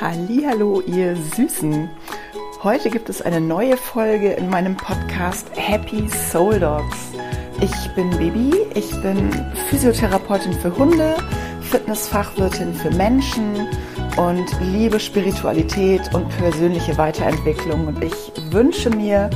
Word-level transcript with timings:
Hallo, 0.00 0.80
ihr 0.80 1.14
Süßen. 1.14 1.90
Heute 2.62 2.88
gibt 2.88 3.10
es 3.10 3.20
eine 3.20 3.38
neue 3.38 3.76
Folge 3.76 4.32
in 4.32 4.48
meinem 4.48 4.74
Podcast 4.74 5.50
Happy 5.56 6.08
Soul 6.08 6.58
Dogs. 6.58 6.96
Ich 7.60 7.94
bin 7.94 8.08
Baby, 8.08 8.50
ich 8.74 8.90
bin 9.02 9.30
Physiotherapeutin 9.68 10.54
für 10.54 10.74
Hunde, 10.74 11.16
Fitnessfachwirtin 11.60 12.72
für 12.72 12.90
Menschen 12.92 13.68
und 14.16 14.46
liebe 14.72 14.98
Spiritualität 14.98 16.14
und 16.14 16.26
persönliche 16.38 16.96
Weiterentwicklung. 16.96 17.88
Und 17.88 18.02
ich 18.02 18.32
wünsche 18.50 18.88
mir, 18.88 19.28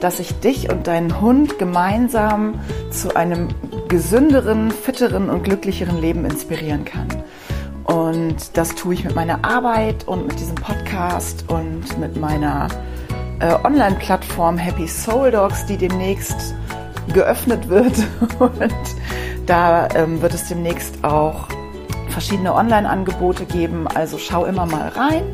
dass 0.00 0.18
ich 0.18 0.34
dich 0.40 0.68
und 0.68 0.88
deinen 0.88 1.20
Hund 1.20 1.60
gemeinsam 1.60 2.58
zu 2.90 3.14
einem 3.14 3.50
gesünderen, 3.86 4.72
fitteren 4.72 5.30
und 5.30 5.44
glücklicheren 5.44 6.00
Leben 6.00 6.24
inspirieren 6.24 6.84
kann. 6.84 7.17
Und 7.88 8.56
das 8.56 8.74
tue 8.74 8.92
ich 8.92 9.04
mit 9.04 9.14
meiner 9.14 9.42
Arbeit 9.44 10.06
und 10.06 10.26
mit 10.26 10.38
diesem 10.38 10.56
Podcast 10.56 11.46
und 11.48 11.98
mit 11.98 12.18
meiner 12.18 12.68
äh, 13.40 13.54
Online-Plattform 13.64 14.58
Happy 14.58 14.86
Soul 14.86 15.30
Dogs, 15.30 15.64
die 15.64 15.78
demnächst 15.78 16.54
geöffnet 17.14 17.68
wird. 17.68 17.94
Und 18.38 18.70
da 19.46 19.88
ähm, 19.94 20.20
wird 20.20 20.34
es 20.34 20.48
demnächst 20.48 21.02
auch 21.02 21.48
verschiedene 22.10 22.54
Online-Angebote 22.54 23.46
geben. 23.46 23.88
Also 23.88 24.18
schau 24.18 24.44
immer 24.44 24.66
mal 24.66 24.88
rein. 24.88 25.24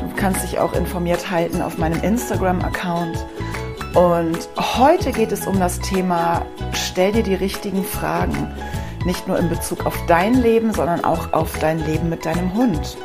Du 0.00 0.08
kannst 0.16 0.42
dich 0.44 0.58
auch 0.58 0.72
informiert 0.72 1.30
halten 1.30 1.60
auf 1.60 1.76
meinem 1.76 2.02
Instagram-Account. 2.02 3.26
Und 3.94 4.48
heute 4.56 5.12
geht 5.12 5.32
es 5.32 5.46
um 5.46 5.60
das 5.60 5.78
Thema, 5.80 6.46
stell 6.72 7.12
dir 7.12 7.22
die 7.22 7.34
richtigen 7.34 7.84
Fragen. 7.84 8.48
Nicht 9.04 9.26
nur 9.26 9.36
in 9.36 9.48
Bezug 9.48 9.84
auf 9.84 9.98
dein 10.06 10.34
Leben, 10.34 10.72
sondern 10.72 11.04
auch 11.04 11.32
auf 11.32 11.58
dein 11.58 11.84
Leben 11.84 12.08
mit 12.08 12.24
deinem 12.24 12.54
Hund. 12.54 12.96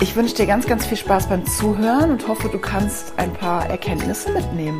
Ich 0.00 0.14
wünsche 0.14 0.34
dir 0.34 0.46
ganz, 0.46 0.66
ganz 0.66 0.84
viel 0.84 0.98
Spaß 0.98 1.28
beim 1.28 1.46
Zuhören 1.46 2.10
und 2.10 2.28
hoffe, 2.28 2.50
du 2.50 2.58
kannst 2.58 3.18
ein 3.18 3.32
paar 3.32 3.66
Erkenntnisse 3.70 4.30
mitnehmen. 4.30 4.78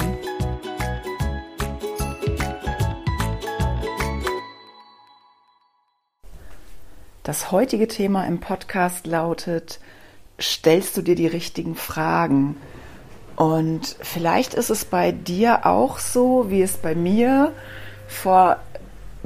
Das 7.22 7.50
heutige 7.50 7.88
Thema 7.88 8.26
im 8.26 8.38
Podcast 8.38 9.06
lautet, 9.06 9.80
stellst 10.38 10.94
du 10.96 11.02
dir 11.02 11.14
die 11.14 11.26
richtigen 11.26 11.74
Fragen? 11.74 12.58
Und 13.34 13.96
vielleicht 14.00 14.52
ist 14.52 14.68
es 14.68 14.84
bei 14.84 15.12
dir 15.12 15.64
auch 15.64 15.98
so, 15.98 16.50
wie 16.50 16.60
es 16.60 16.76
bei 16.76 16.94
mir 16.94 17.52
vor 18.06 18.58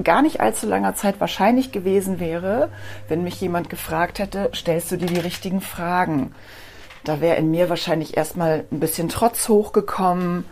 gar 0.02 0.22
nicht 0.22 0.40
allzu 0.40 0.66
langer 0.66 0.94
Zeit 0.94 1.20
wahrscheinlich 1.20 1.72
gewesen 1.72 2.18
wäre, 2.18 2.70
wenn 3.08 3.24
mich 3.24 3.40
jemand 3.40 3.68
gefragt 3.68 4.18
hätte, 4.18 4.50
stellst 4.54 4.90
du 4.90 4.96
dir 4.96 5.06
die 5.06 5.20
richtigen 5.20 5.60
Fragen? 5.60 6.34
Da 7.04 7.20
wäre 7.20 7.36
in 7.36 7.50
mir 7.50 7.68
wahrscheinlich 7.68 8.16
erstmal 8.16 8.64
ein 8.70 8.80
bisschen 8.80 9.08
Trotz 9.08 9.48
hochgekommen. 9.48 10.44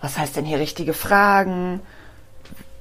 Was 0.00 0.18
heißt 0.18 0.36
denn 0.36 0.44
hier 0.44 0.58
richtige 0.58 0.94
Fragen? 0.94 1.80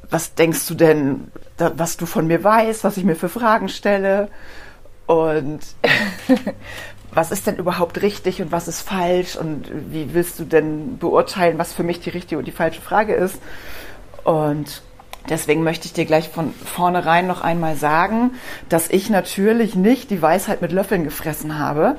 Was 0.10 0.34
denkst 0.34 0.68
du 0.68 0.74
denn, 0.74 1.32
was 1.58 1.98
du 1.98 2.06
von 2.06 2.28
mir 2.28 2.44
weißt, 2.44 2.84
was 2.84 2.98
ich 2.98 3.04
mir 3.04 3.16
für 3.16 3.30
Fragen 3.30 3.70
stelle? 3.70 4.30
Und 5.06 5.60
was 7.12 7.32
ist 7.32 7.46
denn 7.46 7.58
überhaupt 7.58 8.02
richtig 8.02 8.42
und 8.42 8.52
was 8.52 8.68
ist 8.68 8.82
falsch? 8.82 9.36
Und 9.36 9.70
wie 9.92 10.14
willst 10.14 10.40
du 10.40 10.46
denn 10.46 10.98
beurteilen, 10.98 11.58
was 11.60 11.74
für 11.74 11.84
mich 11.84 12.00
die 12.00 12.10
richtige 12.10 12.40
und 12.40 12.46
die 12.46 12.52
falsche 12.52 12.82
Frage 12.82 13.14
ist? 13.14 13.40
Und 14.24 14.82
Deswegen 15.28 15.64
möchte 15.64 15.86
ich 15.86 15.94
dir 15.94 16.06
gleich 16.06 16.30
von 16.30 16.54
vornherein 16.54 17.28
noch 17.28 17.42
einmal 17.42 17.76
sagen, 17.76 18.32
dass 18.70 18.90
ich 18.90 19.10
natürlich 19.10 19.76
nicht 19.76 20.10
die 20.10 20.22
Weisheit 20.22 20.62
mit 20.62 20.72
Löffeln 20.72 21.04
gefressen 21.04 21.60
habe 21.60 21.98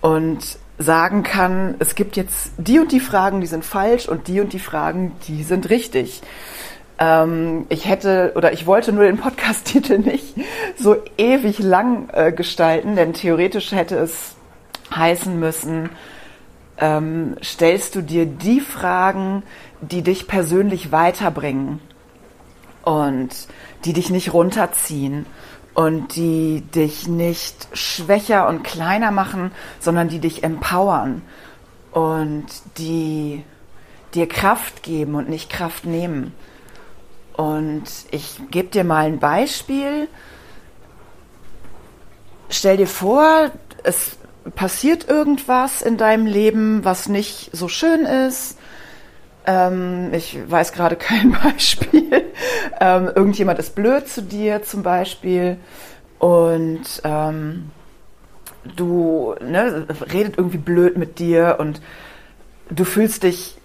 und 0.00 0.58
sagen 0.78 1.22
kann, 1.22 1.76
es 1.78 1.94
gibt 1.94 2.16
jetzt 2.16 2.52
die 2.56 2.78
und 2.78 2.90
die 2.92 3.00
Fragen, 3.00 3.40
die 3.40 3.46
sind 3.46 3.64
falsch 3.64 4.08
und 4.08 4.26
die 4.26 4.40
und 4.40 4.52
die 4.52 4.58
Fragen, 4.58 5.12
die 5.28 5.44
sind 5.44 5.70
richtig. 5.70 6.22
Ähm, 6.98 7.66
ich 7.68 7.88
hätte 7.88 8.32
oder 8.34 8.52
ich 8.52 8.66
wollte 8.66 8.92
nur 8.92 9.04
den 9.04 9.18
Podcast-Titel 9.18 9.98
nicht 9.98 10.34
so 10.76 10.96
ewig 11.18 11.58
lang 11.60 12.08
äh, 12.12 12.32
gestalten, 12.32 12.96
denn 12.96 13.12
theoretisch 13.12 13.72
hätte 13.72 13.96
es 13.96 14.34
heißen 14.94 15.38
müssen, 15.38 15.90
ähm, 16.78 17.36
stellst 17.42 17.94
du 17.94 18.02
dir 18.02 18.26
die 18.26 18.60
Fragen, 18.60 19.44
die 19.80 20.02
dich 20.02 20.26
persönlich 20.26 20.90
weiterbringen 20.90 21.80
und 22.82 23.30
die 23.84 23.92
dich 23.92 24.10
nicht 24.10 24.32
runterziehen 24.32 25.26
und 25.74 26.16
die 26.16 26.62
dich 26.74 27.08
nicht 27.08 27.68
schwächer 27.72 28.48
und 28.48 28.62
kleiner 28.62 29.10
machen, 29.10 29.52
sondern 29.80 30.08
die 30.08 30.18
dich 30.18 30.44
empowern 30.44 31.22
und 31.92 32.46
die 32.78 33.44
dir 34.14 34.28
Kraft 34.28 34.82
geben 34.82 35.14
und 35.14 35.28
nicht 35.28 35.50
Kraft 35.50 35.86
nehmen. 35.86 36.34
Und 37.34 37.84
ich 38.10 38.40
gebe 38.50 38.68
dir 38.68 38.84
mal 38.84 39.06
ein 39.06 39.18
Beispiel. 39.18 40.08
Stell 42.50 42.76
dir 42.76 42.86
vor, 42.86 43.50
es 43.82 44.18
passiert 44.54 45.08
irgendwas 45.08 45.80
in 45.80 45.96
deinem 45.96 46.26
Leben, 46.26 46.84
was 46.84 47.08
nicht 47.08 47.50
so 47.52 47.68
schön 47.68 48.04
ist 48.04 48.58
ähm, 49.46 50.12
ich 50.12 50.38
weiß 50.48 50.72
gerade 50.72 50.96
kein 51.10 51.32
Beispiel. 51.32 52.24
ähm, 52.80 53.10
irgendjemand 53.14 53.58
ist 53.58 53.74
blöd 53.74 54.08
zu 54.08 54.22
dir 54.22 54.62
zum 54.62 54.82
Beispiel 54.82 55.58
und 56.18 57.02
ähm, 57.04 57.70
du 58.76 59.34
ne, 59.40 59.86
redet 60.12 60.38
irgendwie 60.38 60.58
blöd 60.58 60.96
mit 60.96 61.18
dir 61.18 61.56
und 61.58 61.80
du 62.70 62.84
fühlst 62.84 63.24
dich 63.24 63.58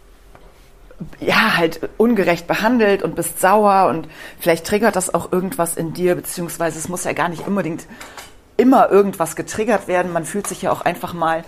ja 1.20 1.58
halt 1.58 1.88
ungerecht 1.98 2.48
behandelt 2.48 3.04
und 3.04 3.16
bist 3.16 3.40
sauer 3.40 3.88
und 3.90 4.08
vielleicht 4.40 4.66
triggert 4.66 4.96
das 4.96 5.14
auch 5.14 5.32
irgendwas 5.32 5.76
in 5.76 5.94
dir, 5.94 6.16
beziehungsweise 6.16 6.80
es 6.80 6.90
muss 6.90 7.04
ja 7.04 7.14
gar 7.14 7.30
nicht 7.30 7.48
unbedingt 7.48 7.86
immer 8.58 8.90
irgendwas 8.90 9.36
getriggert 9.36 9.88
werden. 9.88 10.12
Man 10.12 10.26
fühlt 10.26 10.48
sich 10.48 10.64
ja 10.64 10.72
auch 10.72 10.82
einfach 10.82 11.14
mal 11.14 11.44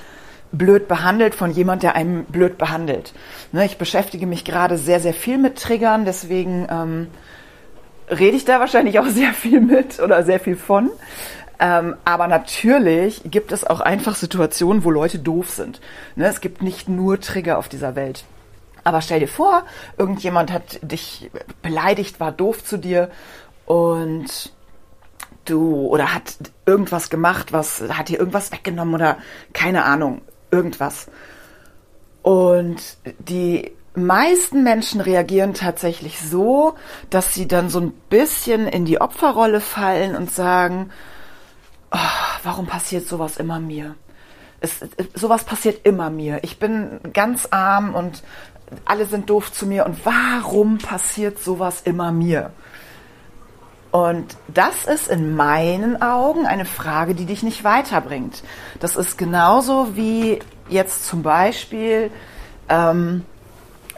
blöd 0.52 0.88
behandelt 0.88 1.36
von 1.36 1.52
jemand, 1.52 1.84
der 1.84 1.96
einem 1.96 2.26
blöd 2.26 2.58
behandelt. 2.58 3.14
Ne, 3.52 3.66
ich 3.66 3.78
beschäftige 3.78 4.26
mich 4.26 4.46
gerade 4.46 4.78
sehr, 4.78 5.00
sehr 5.00 5.14
viel 5.14 5.38
mit 5.38 5.62
Triggern, 5.62 6.06
deswegen 6.06 6.68
ähm, 6.70 7.08
rede 8.10 8.38
ich 8.38 8.46
da 8.46 8.60
wahrscheinlich 8.60 9.00
auch 9.00 9.08
sehr 9.08 9.34
viel 9.34 9.62
mit 9.62 10.00
oder 10.00 10.24
sehr 10.24 10.40
viel 10.40 10.56
von. 10.56 10.90
Ähm, 11.60 11.96
aber 12.06 12.28
natürlich 12.28 13.22
gibt 13.26 13.52
es 13.52 13.66
auch 13.66 13.82
einfach 13.82 14.16
Situationen, 14.16 14.84
wo 14.86 14.92
Leute 14.92 15.20
doof 15.20 15.50
sind. 15.50 15.82
Ne, 16.16 16.28
es 16.28 16.42
gibt 16.42 16.62
nicht 16.62 16.90
nur 16.90 17.20
Trigger 17.20 17.58
auf 17.58 17.70
dieser 17.70 17.96
Welt. 17.96 18.24
Aber 18.84 19.02
stell 19.02 19.20
dir 19.20 19.28
vor, 19.28 19.66
irgendjemand 19.98 20.52
hat 20.52 20.80
dich 20.82 21.30
beleidigt, 21.62 22.20
war 22.20 22.32
doof 22.32 22.64
zu 22.64 22.78
dir 22.78 23.12
und 23.66 24.54
du 25.46 25.88
oder 25.88 26.14
hat 26.14 26.36
irgendwas 26.66 27.10
gemacht, 27.10 27.52
was 27.52 27.84
hat 27.90 28.10
dir 28.10 28.20
irgendwas 28.20 28.52
weggenommen 28.52 28.96
oder 28.96 29.18
keine 29.54 29.84
Ahnung 29.84 30.22
irgendwas. 30.52 31.08
Und 32.22 32.98
die 33.20 33.72
meisten 33.96 34.64
Menschen 34.64 35.02
reagieren 35.02 35.54
tatsächlich 35.54 36.20
so, 36.20 36.76
dass 37.10 37.34
sie 37.34 37.48
dann 37.48 37.70
so 37.70 37.80
ein 37.80 37.92
bisschen 38.10 38.68
in 38.68 38.86
die 38.86 39.02
Opferrolle 39.02 39.62
fallen 39.62 40.16
und 40.16 40.32
sagen, 40.32 40.92
oh, 41.92 41.98
warum 42.44 42.68
passiert 42.68 43.08
sowas 43.08 43.38
immer 43.38 43.60
mir? 43.60 43.96
Es, 44.62 44.80
sowas 45.14 45.44
passiert 45.44 45.86
immer 45.86 46.10
mir. 46.10 46.40
Ich 46.44 46.60
bin 46.60 47.00
ganz 47.14 47.48
arm 47.52 47.96
und 47.96 48.24
alle 48.86 49.06
sind 49.06 49.30
doof 49.30 49.52
zu 49.52 49.66
mir. 49.66 49.86
Und 49.86 50.06
warum 50.06 50.78
passiert 50.78 51.40
sowas 51.40 51.82
immer 51.84 52.12
mir? 52.12 52.52
Und 53.92 54.38
das 54.48 54.86
ist 54.86 55.08
in 55.08 55.36
meinen 55.36 56.02
Augen 56.02 56.46
eine 56.46 56.66
Frage, 56.66 57.16
die 57.16 57.26
dich 57.26 57.42
nicht 57.42 57.64
weiterbringt. 57.64 58.44
Das 58.80 58.96
ist 58.96 59.18
genauso 59.18 59.96
wie 59.96 60.40
jetzt 60.70 61.06
zum 61.06 61.24
Beispiel, 61.24 62.12
ähm, 62.70 63.26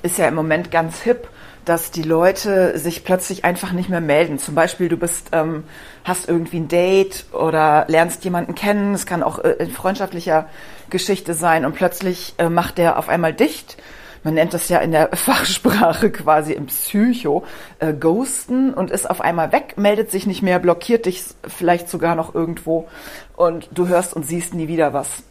ist 0.01 0.17
ja 0.17 0.27
im 0.27 0.35
Moment 0.35 0.71
ganz 0.71 1.01
hip, 1.01 1.27
dass 1.65 1.91
die 1.91 2.03
Leute 2.03 2.79
sich 2.79 3.03
plötzlich 3.03 3.45
einfach 3.45 3.71
nicht 3.73 3.89
mehr 3.89 4.01
melden. 4.01 4.39
Zum 4.39 4.55
Beispiel, 4.55 4.89
du 4.89 4.97
bist, 4.97 5.27
ähm, 5.31 5.65
hast 6.03 6.27
irgendwie 6.27 6.57
ein 6.57 6.67
Date 6.67 7.25
oder 7.33 7.85
lernst 7.87 8.23
jemanden 8.23 8.55
kennen. 8.55 8.95
Es 8.95 9.05
kann 9.05 9.21
auch 9.21 9.39
äh, 9.39 9.51
in 9.59 9.71
freundschaftlicher 9.71 10.47
Geschichte 10.89 11.33
sein 11.33 11.65
und 11.65 11.75
plötzlich 11.75 12.33
äh, 12.37 12.49
macht 12.49 12.77
der 12.77 12.97
auf 12.97 13.09
einmal 13.09 13.33
dicht 13.33 13.77
man 14.23 14.33
nennt 14.35 14.53
das 14.53 14.69
ja 14.69 14.79
in 14.79 14.91
der 14.91 15.09
Fachsprache 15.15 16.11
quasi 16.11 16.53
im 16.53 16.67
Psycho, 16.67 17.43
äh, 17.79 17.93
ghosten 17.93 18.73
und 18.73 18.91
ist 18.91 19.09
auf 19.09 19.21
einmal 19.21 19.51
weg, 19.51 19.75
meldet 19.77 20.11
sich 20.11 20.25
nicht 20.25 20.41
mehr, 20.41 20.59
blockiert 20.59 21.05
dich 21.05 21.23
vielleicht 21.47 21.89
sogar 21.89 22.15
noch 22.15 22.35
irgendwo 22.35 22.87
und 23.35 23.69
du 23.71 23.87
hörst 23.87 24.15
und 24.15 24.25
siehst 24.25 24.53
nie 24.53 24.67
wieder 24.67 24.93
was. 24.93 25.23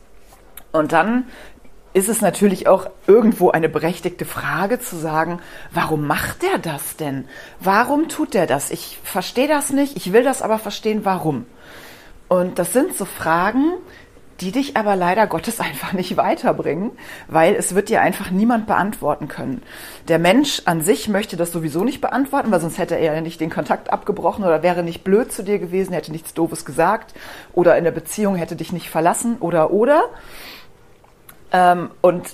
Und 0.73 0.93
dann 0.93 1.25
ist 1.93 2.09
es 2.09 2.21
natürlich 2.21 2.69
auch 2.69 2.89
irgendwo 3.07 3.51
eine 3.51 3.69
berechtigte 3.69 4.25
Frage 4.25 4.79
zu 4.79 4.97
sagen, 4.97 5.41
warum 5.73 6.07
macht 6.07 6.43
der 6.43 6.59
das 6.59 6.97
denn? 6.97 7.27
Warum 7.59 8.09
tut 8.09 8.35
der 8.35 8.47
das? 8.47 8.71
Ich 8.71 8.99
verstehe 9.03 9.49
das 9.49 9.71
nicht, 9.71 9.97
ich 9.97 10.13
will 10.13 10.23
das 10.23 10.43
aber 10.43 10.59
verstehen, 10.59 11.05
warum. 11.05 11.47
Und 12.29 12.61
das 12.61 12.73
sind 12.73 12.97
so 12.97 13.07
Fragen, 13.07 13.73
die 14.41 14.53
dich 14.53 14.77
aber 14.77 14.97
leider 14.97 15.27
Gottes 15.27 15.61
einfach 15.61 15.93
nicht 15.93 16.17
weiterbringen, 16.17 16.93
weil 17.29 17.55
es 17.55 17.75
wird 17.75 17.89
dir 17.89 18.01
einfach 18.01 18.31
niemand 18.31 18.67
beantworten 18.67 19.29
können. 19.29 19.63
Der 20.09 20.19
Mensch 20.19 20.63
an 20.65 20.81
sich 20.81 21.09
möchte 21.09 21.37
das 21.37 21.53
sowieso 21.53 21.85
nicht 21.85 22.01
beantworten, 22.01 22.51
weil 22.51 22.61
sonst 22.61 22.79
hätte 22.79 22.97
er 22.97 23.15
ja 23.15 23.21
nicht 23.21 23.41
den 23.41 23.51
Kontakt 23.51 23.93
abgebrochen 23.93 24.45
oder 24.45 24.63
wäre 24.63 24.83
nicht 24.83 25.05
blöd 25.05 25.33
zu 25.33 25.43
dir 25.43 25.59
gewesen, 25.59 25.93
hätte 25.93 26.13
nichts 26.13 26.35
Doofes 26.35 26.65
gesagt 26.65 27.15
oder 27.53 27.77
in 27.77 27.85
der 27.85 27.91
Beziehung 27.91 28.37
hätte 28.37 28.57
dich 28.57 28.73
nicht 28.73 28.91
verlassen 28.91 29.37
oder 29.41 29.71
oder. 29.71 30.05
Ähm, 31.53 31.91
und 32.01 32.25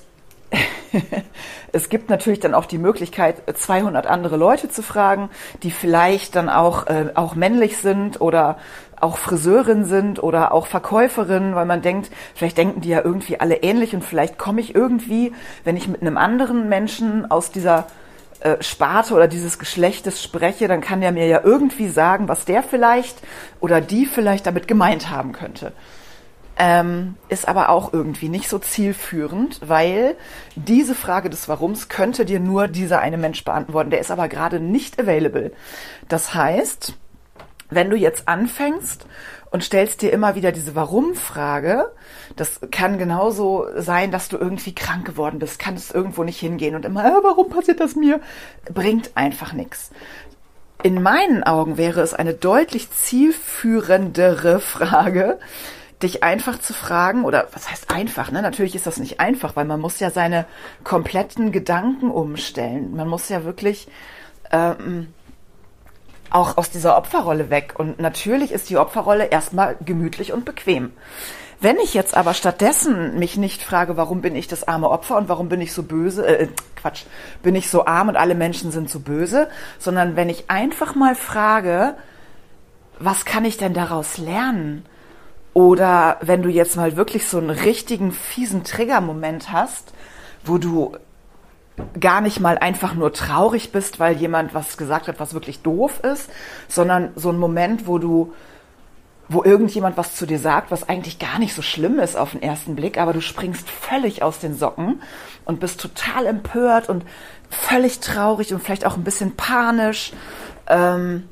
es 1.73 1.89
gibt 1.89 2.11
natürlich 2.11 2.41
dann 2.41 2.55
auch 2.55 2.67
die 2.67 2.79
Möglichkeit, 2.79 3.43
200 3.53 4.07
andere 4.07 4.37
Leute 4.37 4.69
zu 4.69 4.83
fragen, 4.83 5.31
die 5.63 5.71
vielleicht 5.71 6.37
dann 6.37 6.49
auch, 6.49 6.87
äh, 6.87 7.11
auch 7.15 7.35
männlich 7.35 7.79
sind 7.79 8.21
oder 8.21 8.59
auch 9.01 9.19
Friseurin 9.19 9.85
sind 9.85 10.23
oder 10.23 10.53
auch 10.53 10.67
Verkäuferin, 10.67 11.55
weil 11.55 11.67
man 11.67 11.83
denkt, 11.83 12.11
vielleicht 12.35 12.57
denken 12.57 12.81
die 12.81 12.89
ja 12.89 13.03
irgendwie 13.05 13.41
alle 13.41 13.57
ähnlich 13.57 13.95
und 13.95 14.05
vielleicht 14.05 14.39
komme 14.39 14.61
ich 14.61 14.75
irgendwie, 14.75 15.33
wenn 15.65 15.77
ich 15.77 15.89
mit 15.89 16.01
einem 16.01 16.17
anderen 16.17 16.69
Menschen 16.69 17.31
aus 17.31 17.51
dieser 17.51 17.87
äh, 18.41 18.63
Sparte 18.63 19.15
oder 19.15 19.29
dieses 19.29 19.59
Geschlechtes 19.59 20.23
spreche, 20.23 20.69
dann 20.69 20.81
kann 20.81 21.01
der 21.01 21.13
mir 21.13 21.27
ja 21.27 21.41
irgendwie 21.45 21.89
sagen, 21.89 22.29
was 22.29 22.45
der 22.45 22.63
vielleicht 22.63 23.19
oder 23.61 23.81
die 23.81 24.07
vielleicht 24.07 24.47
damit 24.47 24.67
gemeint 24.67 25.11
haben 25.11 25.33
könnte. 25.33 25.73
Ähm, 26.59 27.17
ist 27.29 27.49
aber 27.49 27.69
auch 27.69 27.93
irgendwie 27.93 28.31
nicht 28.31 28.49
so 28.49 28.59
zielführend, 28.59 29.61
weil 29.67 30.17
diese 30.55 30.95
Frage 30.95 31.29
des 31.29 31.49
Warums 31.51 31.91
könnte 31.91 32.25
dir 32.25 32.41
nur 32.41 32.67
dieser 32.67 33.01
eine 33.01 33.19
Mensch 33.19 33.45
beantworten. 33.45 33.91
Der 33.91 34.01
ist 34.01 34.11
aber 34.11 34.29
gerade 34.29 34.59
nicht 34.59 34.99
available. 34.99 35.53
Das 36.09 36.35
heißt, 36.35 36.95
wenn 37.69 37.91
du 37.91 37.97
jetzt 37.97 38.29
anfängst 38.29 39.07
und 39.51 39.65
stellst 39.65 40.03
dir 40.03 40.13
immer 40.13 40.35
wieder 40.35 40.53
diese 40.53 40.75
Warum-Frage, 40.75 41.91
das 42.37 42.61
kann 42.71 42.99
genauso 42.99 43.67
sein, 43.77 44.11
dass 44.11 44.29
du 44.29 44.37
irgendwie 44.37 44.75
krank 44.75 45.07
geworden 45.07 45.39
bist, 45.39 45.59
kannst 45.59 45.95
irgendwo 45.95 46.25
nicht 46.25 46.39
hingehen 46.39 46.75
und 46.75 46.85
immer, 46.85 47.05
äh, 47.05 47.23
warum 47.23 47.49
passiert 47.49 47.81
das 47.81 47.97
mir? 47.97 48.21
Bringt 48.73 49.17
einfach 49.17 49.53
nichts. 49.53 49.91
In 50.83 51.03
meinen 51.03 51.43
Augen 51.43 51.79
wäre 51.79 52.01
es 52.01 52.15
eine 52.15 52.35
deutlich 52.35 52.91
zielführendere 52.91 54.61
Frage, 54.61 55.39
dich 56.03 56.23
einfach 56.23 56.59
zu 56.59 56.75
fragen, 56.75 57.25
oder 57.25 57.49
was 57.53 57.71
heißt 57.71 57.91
einfach, 57.91 58.31
ne? 58.31 58.43
Natürlich 58.43 58.75
ist 58.75 58.87
das 58.87 58.99
nicht 58.99 59.19
einfach, 59.21 59.57
weil 59.57 59.65
man 59.65 59.81
muss 59.81 59.99
ja 59.99 60.11
seine 60.11 60.47
kompletten 60.85 61.53
Gedanken 61.53 62.11
umstellen. 62.11 62.95
Man 62.95 63.09
muss 63.09 63.29
ja 63.29 63.45
wirklich 63.45 63.89
ähm, 64.53 65.09
auch 66.31 66.59
aus 66.59 66.71
dieser 66.71 66.97
Opferrolle 66.97 67.51
weg. 67.51 67.75
Und 67.79 67.99
natürlich 67.99 68.53
ist 68.53 68.69
die 68.69 68.77
Opferrolle 68.77 69.27
erstmal 69.27 69.77
gemütlich 69.85 70.33
und 70.33 70.45
bequem. 70.45 70.93
Wenn 71.61 71.79
ich 71.79 71.95
jetzt 71.95 72.15
aber 72.15 72.35
stattdessen 72.35 73.19
mich 73.19 73.39
nicht 73.39 73.63
frage, 73.63 73.97
warum 73.97 74.21
bin 74.21 74.37
ich 74.37 74.47
das 74.47 74.69
arme 74.69 74.91
Opfer 74.91 75.17
und 75.17 75.31
warum 75.31 75.49
bin 75.49 75.63
ich 75.63 75.73
so 75.73 75.83
böse, 75.83 76.27
äh, 76.27 76.49
Quatsch, 76.75 77.05
bin 77.43 77.55
ich 77.55 77.71
so 77.71 77.87
arm 77.87 78.09
und 78.09 78.17
alle 78.17 78.35
Menschen 78.35 78.71
sind 78.71 78.91
so 78.91 79.01
böse, 79.01 79.49
sondern 79.79 80.17
wenn 80.17 80.29
ich 80.29 80.51
einfach 80.51 80.95
mal 80.95 81.15
frage, 81.15 81.95
was 82.99 83.25
kann 83.25 83.47
ich 83.47 83.57
denn 83.57 83.73
daraus 83.73 84.19
lernen? 84.19 84.85
Oder 85.57 86.19
wenn 86.21 86.43
du 86.43 86.51
jetzt 86.51 86.77
mal 86.77 86.99
wirklich 86.99 87.27
so 87.27 87.39
einen 87.39 87.49
richtigen 87.49 88.13
fiesen 88.13 88.63
Triggermoment 88.63 89.51
hast, 89.51 89.95
wo 90.45 90.59
du 90.59 90.99
gar 91.99 92.21
nicht 92.21 92.41
mal 92.41 92.59
einfach 92.59 92.93
nur 92.93 93.15
traurig 93.15 93.73
bist, 93.73 93.99
weil 93.99 94.17
jemand 94.17 94.53
was 94.53 94.77
gesagt 94.77 95.09
hat, 95.09 95.19
was 95.19 95.33
wirklich 95.33 95.63
doof 95.63 96.01
ist, 96.01 96.29
sondern 96.69 97.11
so 97.15 97.31
ein 97.31 97.39
Moment, 97.39 97.87
wo 97.87 97.97
du, 97.97 98.35
wo 99.31 99.45
irgendjemand 99.45 99.97
was 99.97 100.15
zu 100.15 100.27
dir 100.27 100.39
sagt, 100.39 100.71
was 100.71 100.91
eigentlich 100.91 101.19
gar 101.19 101.39
nicht 101.39 101.55
so 101.55 101.63
schlimm 101.63 102.01
ist 102.01 102.19
auf 102.19 102.33
den 102.33 102.43
ersten 102.43 102.77
Blick, 102.77 102.99
aber 102.99 103.15
du 103.15 103.23
springst 103.23 103.71
völlig 103.71 104.23
aus 104.23 104.39
den 104.39 104.55
Socken 104.55 105.01
und 105.47 105.59
bist 105.59 105.81
total 105.81 106.27
empört 106.27 106.91
und 106.91 107.03
völlig 107.49 108.01
traurig 108.01 108.53
und 108.53 108.63
vielleicht 108.63 108.85
auch 108.85 108.99
ein 108.99 109.05
bisschen 109.05 109.37
panisch, 109.37 110.13
ähm, 110.67 111.27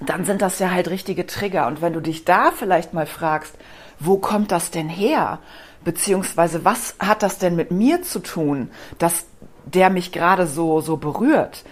dann 0.00 0.24
sind 0.24 0.42
das 0.42 0.58
ja 0.58 0.70
halt 0.70 0.88
richtige 0.88 1.26
Trigger. 1.26 1.66
Und 1.66 1.80
wenn 1.80 1.92
du 1.92 2.00
dich 2.00 2.24
da 2.24 2.50
vielleicht 2.50 2.92
mal 2.92 3.06
fragst, 3.06 3.54
wo 3.98 4.18
kommt 4.18 4.52
das 4.52 4.70
denn 4.70 4.88
her? 4.88 5.38
Beziehungsweise 5.84 6.64
was 6.64 6.96
hat 6.98 7.22
das 7.22 7.38
denn 7.38 7.56
mit 7.56 7.70
mir 7.70 8.02
zu 8.02 8.18
tun, 8.18 8.70
dass 8.98 9.26
der 9.64 9.90
mich 9.90 10.12
gerade 10.12 10.46
so, 10.46 10.80
so 10.80 10.96
berührt. 10.96 11.64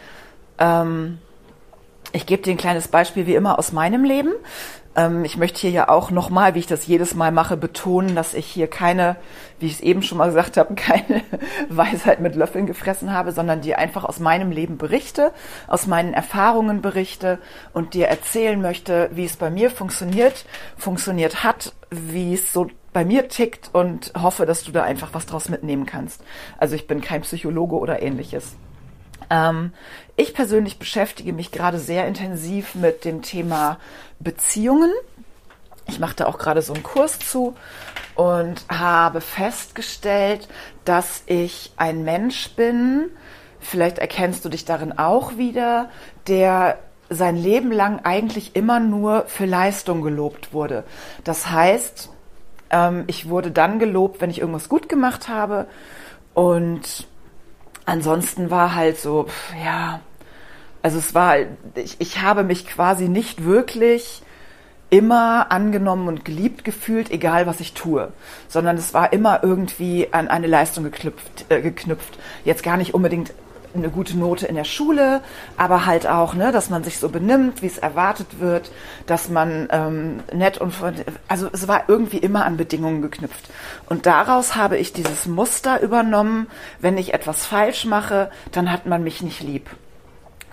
Ähm, 0.59 1.19
ich 2.13 2.27
gebe 2.27 2.43
dir 2.43 2.53
ein 2.53 2.59
kleines 2.59 2.89
Beispiel 2.89 3.27
wie 3.27 3.35
immer 3.35 3.59
aus 3.59 3.73
meinem 3.73 4.05
Leben. 4.05 4.33
Ähm, 4.97 5.25
ich 5.25 5.37
möchte 5.37 5.61
hier 5.61 5.71
ja 5.71 5.89
auch 5.89 6.11
nochmal, 6.11 6.55
wie 6.55 6.61
ich 6.61 6.67
das 6.67 6.87
jedes 6.87 7.15
Mal 7.15 7.33
mache, 7.33 7.57
betonen, 7.57 8.15
dass 8.15 8.35
ich 8.35 8.47
hier 8.47 8.69
keine, 8.69 9.17
wie 9.59 9.67
ich 9.67 9.75
es 9.75 9.81
eben 9.81 10.03
schon 10.03 10.19
mal 10.19 10.27
gesagt 10.27 10.57
habe, 10.57 10.75
keine 10.77 11.23
Weisheit 11.69 12.21
mit 12.21 12.35
Löffeln 12.35 12.67
gefressen 12.67 13.13
habe, 13.13 13.33
sondern 13.33 13.61
dir 13.61 13.79
einfach 13.79 14.05
aus 14.05 14.21
meinem 14.21 14.51
Leben 14.51 14.79
berichte, 14.79 15.33
aus 15.67 15.87
meinen 15.87 16.15
Erfahrungen 16.15 16.83
berichte 16.83 17.39
und 17.73 17.95
dir 17.95 18.09
erzählen 18.09 18.61
möchte, 18.61 19.11
wie 19.13 19.25
es 19.25 19.37
bei 19.37 19.51
mir 19.51 19.71
funktioniert, 19.71 20.45
funktioniert 20.77 21.45
hat, 21.45 21.75
wie 21.91 22.35
es 22.35 22.53
so 22.53 22.69
bei 22.93 23.05
mir 23.05 23.29
tickt 23.29 23.71
und 23.73 24.13
hoffe, 24.21 24.47
dass 24.47 24.63
du 24.63 24.71
da 24.71 24.85
einfach 24.85 25.15
was 25.15 25.27
draus 25.27 25.49
mitnehmen 25.49 25.85
kannst. 25.85 26.23
Also 26.59 26.77
ich 26.77 26.87
bin 26.87 27.01
kein 27.01 27.23
Psychologe 27.23 27.77
oder 27.77 28.01
ähnliches. 28.01 28.55
Ähm, 29.31 29.73
ich 30.17 30.35
persönlich 30.35 30.79
beschäftige 30.79 31.33
mich 31.33 31.51
gerade 31.51 31.79
sehr 31.79 32.07
intensiv 32.07 32.75
mit 32.75 33.05
dem 33.05 33.23
Thema 33.23 33.79
Beziehungen. 34.25 34.91
Ich 35.87 36.01
mache 36.01 36.17
da 36.17 36.27
auch 36.27 36.39
gerade 36.39 36.63
so 36.63 36.73
einen 36.73 36.83
Kurs 36.83 37.19
zu 37.19 37.55
und 38.15 38.65
habe 38.69 39.21
festgestellt, 39.21 40.49
dass 40.85 41.23
ich 41.27 41.73
ein 41.77 42.05
Mensch 42.05 42.51
bin, 42.57 43.11
vielleicht 43.61 43.99
erkennst 43.99 44.45
du 44.45 44.49
dich 44.49 44.65
darin 44.65 44.99
auch 44.99 45.37
wieder, 45.37 45.91
der 46.27 46.79
sein 47.11 47.37
Leben 47.37 47.71
lang 47.71 48.01
eigentlich 48.05 48.57
immer 48.57 48.81
nur 48.81 49.25
für 49.27 49.47
Leistung 49.47 50.03
gelobt 50.03 50.53
wurde. 50.53 50.85
Das 51.23 51.51
heißt, 51.51 52.11
ähm, 52.71 53.05
ich 53.07 53.29
wurde 53.29 53.51
dann 53.51 53.79
gelobt, 53.79 54.21
wenn 54.21 54.31
ich 54.31 54.41
irgendwas 54.41 54.69
gut 54.69 54.89
gemacht 54.89 55.29
habe. 55.29 55.67
Und 56.33 57.07
ansonsten 57.85 58.51
war 58.51 58.75
halt 58.75 58.99
so, 58.99 59.27
ja, 59.65 60.01
also 60.85 60.99
es 60.99 61.15
war, 61.15 61.37
ich, 61.77 61.97
ich 61.99 62.21
habe 62.21 62.45
mich 62.45 62.67
quasi 62.67 63.09
nicht 63.09 63.43
wirklich 63.47 64.21
immer 64.91 65.51
angenommen 65.51 66.09
und 66.09 66.27
geliebt 66.27 66.63
gefühlt, 66.63 67.11
egal 67.11 67.47
was 67.47 67.61
ich 67.61 67.73
tue, 67.73 68.13
sondern 68.49 68.77
es 68.77 68.93
war 68.93 69.15
immer 69.15 69.43
irgendwie 69.43 70.09
an 70.13 70.29
eine 70.29 70.47
Leistung 70.47 70.85
geknüpft. 70.85 71.47
Äh, 71.49 71.63
geknüpft. 71.63 72.19
Jetzt 72.45 72.63
gar 72.63 72.77
nicht 72.77 72.93
unbedingt 72.93 73.33
eine 73.75 73.89
gute 73.89 74.19
Note 74.19 74.47
in 74.47 74.57
der 74.57 74.65
Schule, 74.65 75.23
aber 75.57 75.87
halt 75.87 76.07
auch, 76.07 76.35
ne, 76.35 76.53
dass 76.53 76.69
man 76.69 76.85
sich 76.85 76.99
so 76.99 77.09
benimmt, 77.09 77.63
wie 77.63 77.67
es 77.67 77.79
erwartet 77.79 78.39
wird, 78.39 78.71
dass 79.07 79.31
man 79.31 79.69
ähm, 79.71 80.21
nett 80.35 80.59
und 80.59 80.75
also 81.29 81.49
es 81.51 81.67
war 81.67 81.85
irgendwie 81.89 82.19
immer 82.19 82.45
an 82.45 82.59
Bedingungen 82.59 83.01
geknüpft. 83.01 83.49
Und 83.89 84.05
daraus 84.05 84.55
habe 84.55 84.77
ich 84.77 84.93
dieses 84.93 85.25
Muster 85.25 85.81
übernommen, 85.81 86.47
wenn 86.79 86.99
ich 86.99 87.15
etwas 87.15 87.47
falsch 87.47 87.87
mache, 87.87 88.31
dann 88.53 88.71
hat 88.71 88.85
man 88.85 89.03
mich 89.03 89.23
nicht 89.23 89.41
lieb. 89.41 89.71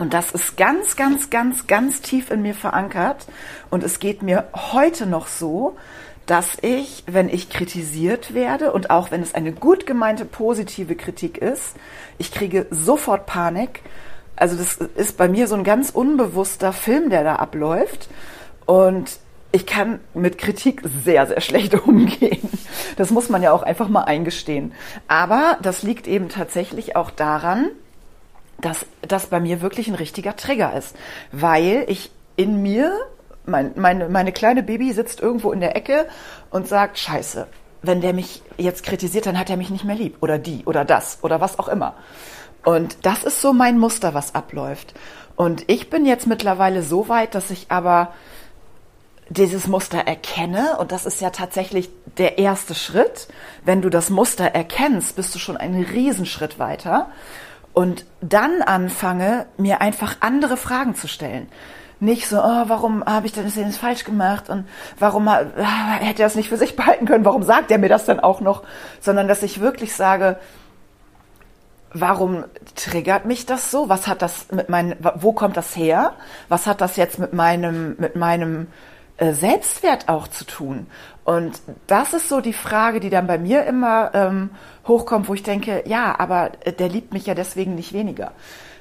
Und 0.02 0.16
das 0.16 0.32
ist 0.32 0.58
ganz, 0.58 0.96
ganz, 0.96 1.30
ganz, 1.30 1.68
ganz 1.68 2.02
tief 2.02 2.32
in 2.32 2.42
mir 2.42 2.56
verankert. 2.56 3.28
Und 3.70 3.84
es 3.84 4.00
geht 4.00 4.24
mir 4.24 4.46
heute 4.56 5.06
noch 5.06 5.28
so, 5.28 5.78
dass 6.26 6.58
ich, 6.64 7.04
wenn 7.06 7.30
ich 7.30 7.52
kritisiert 7.52 8.34
werde 8.34 8.74
und 8.74 8.90
auch 8.90 9.12
wenn 9.12 9.22
es 9.22 9.36
eine 9.36 9.52
gut 9.52 9.86
gemeinte 9.86 10.26
positive 10.26 10.96
Kritik 10.96 11.38
ist, 11.38 11.76
ich 12.18 12.32
kriege 12.32 12.66
sofort 12.72 13.28
Panik. 13.28 13.84
Also 14.36 14.56
das 14.56 14.78
ist 14.96 15.18
bei 15.18 15.28
mir 15.28 15.48
so 15.48 15.54
ein 15.54 15.64
ganz 15.64 15.92
unbewusster 15.92 16.74
Film, 16.74 17.12
der 17.12 17.24
da 17.24 17.36
abläuft. 17.36 18.10
Und 18.66 19.20
ich 19.52 19.68
kann 19.68 20.00
mit 20.16 20.40
Kritik 20.40 20.82
sehr, 21.04 21.28
sehr 21.28 21.42
schlecht 21.42 21.76
umgehen. 21.88 22.50
Das 22.98 23.12
muss 23.12 23.30
man 23.30 23.44
ja 23.44 23.52
auch 23.52 23.62
einfach 23.62 23.88
mal 23.88 24.06
eingestehen. 24.06 24.74
Aber 25.08 25.60
das 25.62 25.84
liegt 25.84 26.08
eben 26.08 26.28
tatsächlich 26.28 26.96
auch 26.96 27.12
daran, 27.12 27.70
dass 28.62 28.86
das 29.02 29.28
bei 29.28 29.40
mir 29.40 29.62
wirklich 29.62 29.88
ein 29.88 29.96
richtiger 29.96 30.36
Trigger 30.36 30.74
ist, 30.74 30.96
weil 31.32 31.86
ich 31.88 32.12
in 32.36 32.62
mir 32.62 32.94
mein, 33.46 33.74
meine, 33.76 34.08
meine 34.10 34.32
kleine 34.32 34.64
Baby 34.64 34.94
sitzt 34.94 35.20
irgendwo 35.20 35.52
in 35.52 35.60
der 35.60 35.76
Ecke 35.76 36.08
und 36.52 36.68
sagt, 36.68 37.00
scheiße, 37.00 37.48
wenn 37.82 38.02
der 38.02 38.14
mich 38.14 38.44
jetzt 38.58 38.84
kritisiert, 38.84 39.26
dann 39.26 39.40
hat 39.40 39.50
er 39.50 39.58
mich 39.58 39.70
nicht 39.70 39.84
mehr 39.84 39.96
lieb 39.96 40.18
oder 40.22 40.38
die 40.38 40.64
oder 40.66 40.86
das 40.86 41.20
oder 41.22 41.42
was 41.42 41.58
auch 41.58 41.68
immer. 41.68 41.96
Und 42.64 43.06
das 43.06 43.24
ist 43.24 43.42
so 43.42 43.54
mein 43.54 43.80
Muster, 43.80 44.14
was 44.14 44.36
abläuft. 44.36 44.94
Und 45.36 45.64
ich 45.68 45.90
bin 45.90 46.06
jetzt 46.06 46.28
mittlerweile 46.28 46.84
so 46.84 47.10
weit, 47.10 47.34
dass 47.34 47.50
ich 47.50 47.68
aber 47.70 48.14
dieses 49.30 49.68
Muster 49.68 50.00
erkenne, 50.00 50.78
und 50.78 50.92
das 50.92 51.06
ist 51.06 51.22
ja 51.22 51.30
tatsächlich 51.30 51.90
der 52.18 52.38
erste 52.38 52.76
Schritt. 52.76 53.30
Wenn 53.64 53.82
du 53.82 53.90
das 53.90 54.10
Muster 54.10 54.46
erkennst, 54.46 55.16
bist 55.16 55.34
du 55.34 55.40
schon 55.40 55.58
einen 55.58 55.84
Riesenschritt 55.84 56.60
weiter. 56.60 57.10
Und 57.74 58.06
dann 58.22 58.62
anfange, 58.62 59.46
mir 59.58 59.82
einfach 59.82 60.18
andere 60.20 60.58
Fragen 60.58 60.96
zu 60.96 61.08
stellen. 61.08 61.48
Nicht 62.00 62.28
so, 62.28 62.40
oh, 62.40 62.64
warum 62.68 63.06
habe 63.06 63.28
ich 63.28 63.34
das 63.34 63.56
jetzt 63.56 63.78
falsch 63.78 64.04
gemacht 64.04 64.50
und 64.50 64.68
warum 64.98 65.28
äh, 65.28 65.46
hätte 66.00 66.24
er 66.24 66.26
das 66.26 66.36
nicht 66.36 66.50
für 66.50 66.58
sich 66.58 66.76
behalten 66.76 67.06
können, 67.06 67.26
warum 67.26 67.44
sagt 67.44 67.70
er 67.70 67.78
mir 67.78 67.90
das 67.90 68.06
dann 68.06 68.20
auch 68.20 68.42
noch, 68.42 68.64
sondern 69.00 69.28
dass 69.28 69.44
ich 69.44 69.62
wirklich 69.62 69.96
sage, 69.96 70.38
warum 71.94 72.46
triggert 72.76 73.26
mich 73.26 73.46
das 73.46 73.72
so? 73.72 73.88
Was 73.88 74.08
hat 74.08 74.22
das 74.22 74.52
mit 74.52 74.70
meinem, 74.70 74.98
wo 75.16 75.32
kommt 75.32 75.58
das 75.58 75.76
her? 75.76 76.14
Was 76.50 76.68
hat 76.68 76.82
das 76.82 76.96
jetzt 76.96 77.20
mit 77.20 77.34
meinem, 77.34 77.96
mit 77.98 78.16
meinem 78.16 78.68
Selbstwert 79.22 80.10
auch 80.10 80.28
zu 80.28 80.46
tun? 80.46 80.88
Und 81.24 81.62
das 81.88 82.14
ist 82.14 82.30
so 82.30 82.42
die 82.42 82.54
Frage, 82.54 83.00
die 83.00 83.10
dann 83.10 83.28
bei 83.28 83.38
mir 83.38 83.64
immer 83.66 84.12
ähm, 84.14 84.50
hochkommt, 84.88 85.30
wo 85.30 85.34
ich 85.34 85.44
denke, 85.44 85.84
ja, 85.86 86.20
aber 86.20 86.52
äh, 86.62 86.74
der 86.74 86.90
liebt 86.90 87.14
mich 87.14 87.28
ja 87.28 87.36
deswegen 87.36 87.76
nicht 87.76 87.94
weniger. 87.94 88.32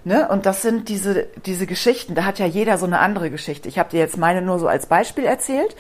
Ne? 0.05 0.29
Und 0.29 0.47
das 0.47 0.63
sind 0.63 0.89
diese, 0.89 1.27
diese 1.45 1.67
Geschichten, 1.67 2.15
da 2.15 2.25
hat 2.25 2.39
ja 2.39 2.47
jeder 2.47 2.79
so 2.79 2.87
eine 2.87 3.01
andere 3.01 3.31
Geschichte. 3.31 3.69
Ich 3.69 3.79
habe 3.79 3.91
dir 3.91 4.01
jetzt 4.01 4.17
meine 4.17 4.41
nur 4.41 4.59
so 4.59 4.67
als 4.67 4.87
Beispiel 4.87 5.25
erzählt, 5.25 5.77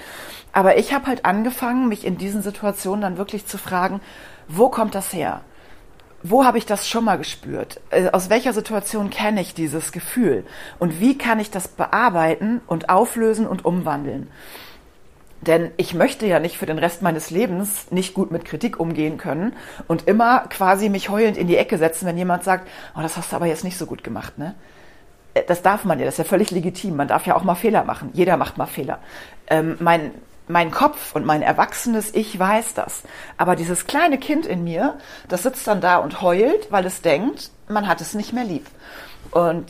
aber 0.52 0.76
ich 0.76 0.92
habe 0.92 1.06
halt 1.06 1.24
angefangen, 1.24 1.88
mich 1.88 2.04
in 2.04 2.18
diesen 2.18 2.42
Situationen 2.42 3.00
dann 3.00 3.16
wirklich 3.16 3.46
zu 3.46 3.56
fragen, 3.56 4.00
wo 4.46 4.68
kommt 4.68 4.94
das 4.94 5.12
her? 5.12 5.40
Wo 6.22 6.44
habe 6.44 6.58
ich 6.58 6.66
das 6.66 6.88
schon 6.88 7.04
mal 7.04 7.18
gespürt? 7.18 7.80
Äh, 7.90 8.10
aus 8.10 8.30
welcher 8.30 8.52
Situation 8.52 9.10
kenne 9.10 9.40
ich 9.40 9.54
dieses 9.54 9.92
Gefühl? 9.92 10.44
Und 10.78 11.00
wie 11.00 11.16
kann 11.16 11.40
ich 11.40 11.50
das 11.50 11.68
bearbeiten 11.68 12.60
und 12.66 12.88
auflösen 12.88 13.46
und 13.46 13.64
umwandeln? 13.64 14.28
Denn 15.40 15.70
ich 15.78 15.94
möchte 15.94 16.26
ja 16.26 16.38
nicht 16.38 16.58
für 16.58 16.66
den 16.66 16.78
Rest 16.78 17.00
meines 17.00 17.30
Lebens 17.30 17.90
nicht 17.90 18.12
gut 18.12 18.30
mit 18.30 18.44
Kritik 18.44 18.78
umgehen 18.78 19.16
können 19.16 19.54
und 19.88 20.06
immer 20.06 20.40
quasi 20.50 20.90
mich 20.90 21.08
heulend 21.08 21.38
in 21.38 21.46
die 21.46 21.56
Ecke 21.56 21.78
setzen, 21.78 22.06
wenn 22.06 22.18
jemand 22.18 22.44
sagt, 22.44 22.68
oh, 22.94 23.00
das 23.00 23.16
hast 23.16 23.32
du 23.32 23.36
aber 23.36 23.46
jetzt 23.46 23.64
nicht 23.64 23.78
so 23.78 23.86
gut 23.86 24.04
gemacht, 24.04 24.36
ne? 24.36 24.54
Äh, 25.32 25.42
das 25.46 25.62
darf 25.62 25.84
man 25.84 25.98
ja, 25.98 26.04
das 26.04 26.14
ist 26.14 26.18
ja 26.18 26.24
völlig 26.24 26.50
legitim. 26.50 26.96
Man 26.96 27.08
darf 27.08 27.26
ja 27.26 27.36
auch 27.36 27.44
mal 27.44 27.54
Fehler 27.54 27.84
machen. 27.84 28.10
Jeder 28.12 28.36
macht 28.36 28.58
mal 28.58 28.66
Fehler. 28.66 28.98
Ähm, 29.48 29.76
mein, 29.80 30.12
mein 30.50 30.70
Kopf 30.70 31.14
und 31.14 31.24
mein 31.24 31.42
erwachsenes 31.42 32.14
Ich 32.14 32.38
weiß 32.38 32.74
das. 32.74 33.02
Aber 33.36 33.56
dieses 33.56 33.86
kleine 33.86 34.18
Kind 34.18 34.46
in 34.46 34.64
mir, 34.64 34.98
das 35.28 35.44
sitzt 35.44 35.66
dann 35.66 35.80
da 35.80 35.98
und 35.98 36.22
heult, 36.22 36.70
weil 36.70 36.86
es 36.86 37.02
denkt, 37.02 37.50
man 37.68 37.88
hat 37.88 38.00
es 38.00 38.14
nicht 38.14 38.32
mehr 38.32 38.44
lieb. 38.44 38.66
Und 39.30 39.66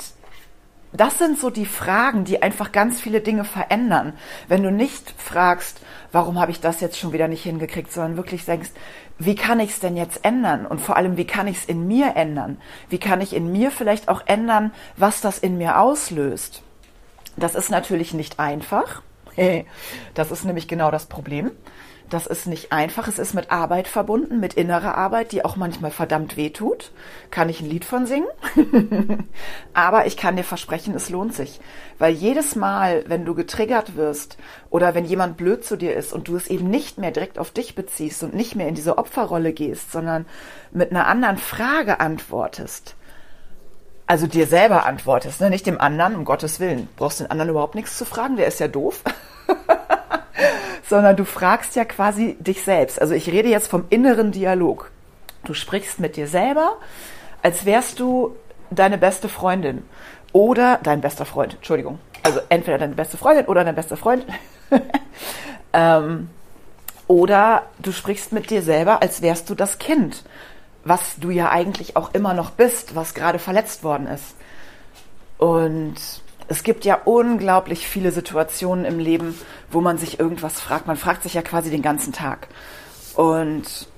das 0.92 1.18
sind 1.18 1.38
so 1.38 1.50
die 1.50 1.66
Fragen, 1.66 2.24
die 2.24 2.42
einfach 2.42 2.72
ganz 2.72 3.00
viele 3.00 3.20
Dinge 3.20 3.44
verändern. 3.44 4.14
Wenn 4.48 4.62
du 4.62 4.72
nicht 4.72 5.14
fragst, 5.18 5.80
warum 6.10 6.40
habe 6.40 6.50
ich 6.50 6.60
das 6.60 6.80
jetzt 6.80 6.98
schon 6.98 7.12
wieder 7.12 7.28
nicht 7.28 7.44
hingekriegt, 7.44 7.92
sondern 7.92 8.16
wirklich 8.16 8.44
denkst, 8.44 8.70
wie 9.18 9.36
kann 9.36 9.60
ich 9.60 9.70
es 9.70 9.80
denn 9.80 9.96
jetzt 9.96 10.24
ändern? 10.24 10.66
Und 10.66 10.80
vor 10.80 10.96
allem, 10.96 11.16
wie 11.16 11.26
kann 11.26 11.46
ich 11.46 11.58
es 11.58 11.64
in 11.66 11.86
mir 11.86 12.16
ändern? 12.16 12.58
Wie 12.88 12.98
kann 12.98 13.20
ich 13.20 13.34
in 13.34 13.52
mir 13.52 13.70
vielleicht 13.70 14.08
auch 14.08 14.22
ändern, 14.26 14.72
was 14.96 15.20
das 15.20 15.38
in 15.38 15.58
mir 15.58 15.78
auslöst? 15.78 16.62
Das 17.36 17.54
ist 17.54 17.70
natürlich 17.70 18.12
nicht 18.12 18.40
einfach. 18.40 19.02
Das 20.14 20.30
ist 20.30 20.44
nämlich 20.44 20.68
genau 20.68 20.90
das 20.90 21.06
Problem. 21.06 21.52
Das 22.10 22.26
ist 22.26 22.48
nicht 22.48 22.72
einfach. 22.72 23.06
Es 23.06 23.20
ist 23.20 23.34
mit 23.34 23.52
Arbeit 23.52 23.86
verbunden, 23.86 24.40
mit 24.40 24.54
innerer 24.54 24.96
Arbeit, 24.96 25.30
die 25.30 25.44
auch 25.44 25.54
manchmal 25.54 25.92
verdammt 25.92 26.36
weh 26.36 26.50
tut. 26.50 26.90
Kann 27.30 27.48
ich 27.48 27.60
ein 27.60 27.70
Lied 27.70 27.84
von 27.84 28.04
singen? 28.04 28.26
Aber 29.74 30.06
ich 30.06 30.16
kann 30.16 30.34
dir 30.34 30.42
versprechen, 30.42 30.92
es 30.94 31.08
lohnt 31.08 31.34
sich. 31.34 31.60
Weil 31.98 32.12
jedes 32.12 32.56
Mal, 32.56 33.04
wenn 33.06 33.24
du 33.24 33.36
getriggert 33.36 33.94
wirst 33.94 34.38
oder 34.70 34.96
wenn 34.96 35.04
jemand 35.04 35.36
blöd 35.36 35.64
zu 35.64 35.76
dir 35.76 35.94
ist 35.94 36.12
und 36.12 36.26
du 36.26 36.34
es 36.34 36.48
eben 36.48 36.68
nicht 36.68 36.98
mehr 36.98 37.12
direkt 37.12 37.38
auf 37.38 37.52
dich 37.52 37.76
beziehst 37.76 38.24
und 38.24 38.34
nicht 38.34 38.56
mehr 38.56 38.66
in 38.66 38.74
diese 38.74 38.98
Opferrolle 38.98 39.52
gehst, 39.52 39.92
sondern 39.92 40.26
mit 40.72 40.90
einer 40.90 41.06
anderen 41.06 41.38
Frage 41.38 42.00
antwortest, 42.00 42.96
also 44.10 44.26
dir 44.26 44.48
selber 44.48 44.86
antwortest, 44.86 45.40
ne? 45.40 45.50
nicht 45.50 45.66
dem 45.66 45.80
anderen, 45.80 46.16
um 46.16 46.24
Gottes 46.24 46.58
Willen. 46.58 46.88
Brauchst 46.96 47.20
den 47.20 47.30
anderen 47.30 47.50
überhaupt 47.50 47.76
nichts 47.76 47.96
zu 47.96 48.04
fragen, 48.04 48.34
der 48.34 48.48
ist 48.48 48.58
ja 48.58 48.66
doof. 48.66 49.04
Sondern 50.88 51.14
du 51.14 51.24
fragst 51.24 51.76
ja 51.76 51.84
quasi 51.84 52.36
dich 52.40 52.64
selbst. 52.64 53.00
Also 53.00 53.14
ich 53.14 53.28
rede 53.28 53.48
jetzt 53.48 53.68
vom 53.68 53.84
inneren 53.88 54.32
Dialog. 54.32 54.90
Du 55.44 55.54
sprichst 55.54 56.00
mit 56.00 56.16
dir 56.16 56.26
selber, 56.26 56.72
als 57.40 57.64
wärst 57.66 58.00
du 58.00 58.34
deine 58.72 58.98
beste 58.98 59.28
Freundin 59.28 59.84
oder 60.32 60.80
dein 60.82 61.02
bester 61.02 61.24
Freund. 61.24 61.54
Entschuldigung. 61.54 62.00
Also 62.24 62.40
entweder 62.48 62.78
deine 62.78 62.96
beste 62.96 63.16
Freundin 63.16 63.46
oder 63.46 63.62
dein 63.62 63.76
bester 63.76 63.96
Freund. 63.96 64.26
ähm, 65.72 66.30
oder 67.06 67.62
du 67.78 67.92
sprichst 67.92 68.32
mit 68.32 68.50
dir 68.50 68.62
selber, 68.62 69.02
als 69.02 69.22
wärst 69.22 69.48
du 69.50 69.54
das 69.54 69.78
Kind 69.78 70.24
was 70.84 71.16
du 71.18 71.30
ja 71.30 71.50
eigentlich 71.50 71.96
auch 71.96 72.14
immer 72.14 72.34
noch 72.34 72.50
bist, 72.50 72.94
was 72.94 73.14
gerade 73.14 73.38
verletzt 73.38 73.84
worden 73.84 74.06
ist. 74.06 74.34
Und 75.38 75.96
es 76.48 76.62
gibt 76.62 76.84
ja 76.84 76.98
unglaublich 77.04 77.86
viele 77.86 78.12
Situationen 78.12 78.84
im 78.84 78.98
Leben, 78.98 79.38
wo 79.70 79.80
man 79.80 79.98
sich 79.98 80.18
irgendwas 80.18 80.60
fragt. 80.60 80.86
Man 80.86 80.96
fragt 80.96 81.22
sich 81.22 81.34
ja 81.34 81.42
quasi 81.42 81.70
den 81.70 81.82
ganzen 81.82 82.12
Tag. 82.12 82.48
Und 83.14 83.88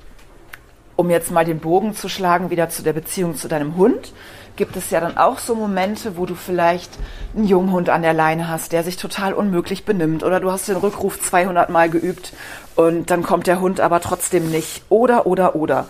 um 0.96 1.10
jetzt 1.10 1.30
mal 1.30 1.44
den 1.44 1.60
Bogen 1.60 1.94
zu 1.94 2.08
schlagen, 2.08 2.50
wieder 2.50 2.68
zu 2.68 2.82
der 2.82 2.92
Beziehung 2.92 3.36
zu 3.36 3.48
deinem 3.48 3.76
Hund, 3.76 4.12
gibt 4.56 4.76
es 4.76 4.90
ja 4.90 5.00
dann 5.00 5.16
auch 5.16 5.38
so 5.38 5.54
Momente, 5.54 6.16
wo 6.16 6.26
du 6.26 6.34
vielleicht 6.34 6.90
einen 7.34 7.46
Junghund 7.46 7.88
an 7.88 8.02
der 8.02 8.12
Leine 8.12 8.48
hast, 8.48 8.72
der 8.72 8.84
sich 8.84 8.96
total 8.96 9.32
unmöglich 9.32 9.84
benimmt 9.84 10.22
oder 10.22 10.40
du 10.40 10.50
hast 10.50 10.68
den 10.68 10.76
Rückruf 10.76 11.20
200 11.20 11.70
Mal 11.70 11.88
geübt 11.88 12.34
und 12.76 13.10
dann 13.10 13.22
kommt 13.22 13.46
der 13.46 13.60
Hund 13.60 13.80
aber 13.80 14.00
trotzdem 14.00 14.50
nicht. 14.50 14.82
Oder, 14.88 15.26
oder, 15.26 15.56
oder. 15.56 15.86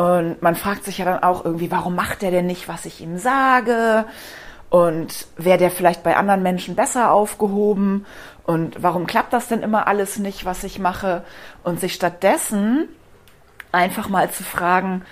Und 0.00 0.40
man 0.40 0.54
fragt 0.54 0.84
sich 0.84 0.96
ja 0.96 1.04
dann 1.04 1.22
auch 1.22 1.44
irgendwie, 1.44 1.70
warum 1.70 1.94
macht 1.94 2.22
der 2.22 2.30
denn 2.30 2.46
nicht, 2.46 2.68
was 2.68 2.86
ich 2.86 3.02
ihm 3.02 3.18
sage? 3.18 4.06
Und 4.70 5.26
wäre 5.36 5.58
der 5.58 5.70
vielleicht 5.70 6.02
bei 6.02 6.16
anderen 6.16 6.42
Menschen 6.42 6.74
besser 6.74 7.12
aufgehoben? 7.12 8.06
Und 8.44 8.82
warum 8.82 9.06
klappt 9.06 9.34
das 9.34 9.48
denn 9.48 9.60
immer 9.60 9.86
alles 9.88 10.18
nicht, 10.18 10.46
was 10.46 10.64
ich 10.64 10.78
mache? 10.78 11.22
Und 11.64 11.80
sich 11.80 11.92
stattdessen 11.92 12.88
einfach 13.72 14.08
mal 14.08 14.30
zu 14.30 14.42
fragen, 14.42 15.04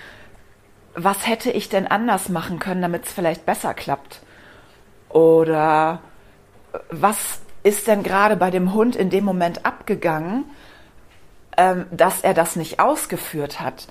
was 0.95 1.27
hätte 1.27 1.51
ich 1.51 1.69
denn 1.69 1.87
anders 1.87 2.31
machen 2.31 2.59
können, 2.59 2.81
damit 2.81 3.05
es 3.05 3.13
vielleicht 3.13 3.45
besser 3.45 3.75
klappt? 3.75 4.23
Oder 5.11 6.01
was 6.91 7.43
ist 7.63 7.89
denn 7.89 8.03
gerade 8.03 8.37
bei 8.37 8.51
dem 8.51 8.73
Hund 8.73 8.97
in 8.97 9.11
dem 9.11 9.25
Moment 9.25 9.67
abgegangen, 9.67 10.47
ähm, 11.59 11.85
dass 11.91 12.23
er 12.23 12.33
das 12.33 12.57
nicht 12.57 12.81
ausgeführt 12.81 13.61
hat? 13.61 13.87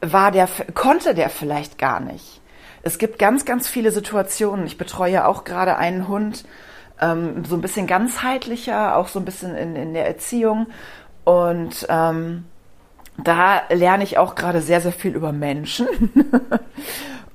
War 0.00 0.30
der, 0.30 0.48
konnte 0.74 1.14
der 1.14 1.30
vielleicht 1.30 1.78
gar 1.78 2.00
nicht. 2.00 2.40
Es 2.82 2.98
gibt 2.98 3.18
ganz, 3.18 3.44
ganz 3.44 3.68
viele 3.68 3.90
Situationen. 3.90 4.66
Ich 4.66 4.78
betreue 4.78 5.26
auch 5.26 5.44
gerade 5.44 5.76
einen 5.76 6.08
Hund, 6.08 6.44
ähm, 7.00 7.44
so 7.44 7.56
ein 7.56 7.60
bisschen 7.60 7.86
ganzheitlicher, 7.86 8.96
auch 8.96 9.08
so 9.08 9.18
ein 9.18 9.24
bisschen 9.24 9.56
in, 9.56 9.76
in 9.76 9.94
der 9.94 10.06
Erziehung. 10.06 10.68
Und 11.24 11.86
ähm, 11.88 12.44
da 13.18 13.62
lerne 13.70 14.04
ich 14.04 14.18
auch 14.18 14.34
gerade 14.34 14.62
sehr, 14.62 14.80
sehr 14.80 14.92
viel 14.92 15.14
über 15.14 15.32
Menschen. 15.32 15.88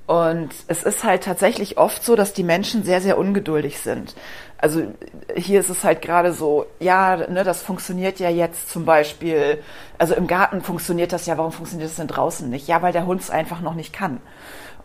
Und 0.06 0.50
es 0.68 0.84
ist 0.84 1.04
halt 1.04 1.24
tatsächlich 1.24 1.78
oft 1.78 2.04
so, 2.04 2.16
dass 2.16 2.34
die 2.34 2.44
Menschen 2.44 2.84
sehr, 2.84 3.00
sehr 3.00 3.18
ungeduldig 3.18 3.80
sind. 3.80 4.16
Also 4.58 4.94
hier 5.36 5.60
ist 5.60 5.70
es 5.70 5.84
halt 5.84 6.02
gerade 6.02 6.34
so, 6.34 6.66
ja, 6.80 7.16
ne, 7.16 7.44
das 7.44 7.62
funktioniert 7.62 8.20
ja 8.20 8.30
jetzt 8.30 8.70
zum 8.70 8.86
Beispiel, 8.86 9.62
also 9.98 10.14
im 10.14 10.28
Garten 10.28 10.62
funktioniert 10.62 11.14
das 11.14 11.26
ja, 11.26 11.38
warum 11.38 11.52
funktioniert 11.52 11.90
das 11.90 11.98
denn 11.98 12.08
draußen 12.08 12.50
nicht? 12.50 12.68
Ja, 12.68 12.82
weil 12.82 12.94
der 12.94 13.06
Hund 13.06 13.22
es 13.22 13.30
einfach 13.30 13.62
noch 13.62 13.76
nicht 13.76 13.94
kann. 13.94 14.20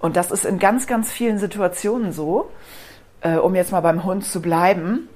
Und 0.01 0.17
das 0.17 0.31
ist 0.31 0.45
in 0.45 0.59
ganz, 0.59 0.87
ganz 0.87 1.11
vielen 1.11 1.39
Situationen 1.39 2.13
so, 2.13 2.51
äh, 3.21 3.37
um 3.37 3.55
jetzt 3.55 3.73
mal 3.73 3.81
beim 3.81 4.05
Hund 4.05 4.25
zu 4.25 4.41
bleiben, 4.41 5.09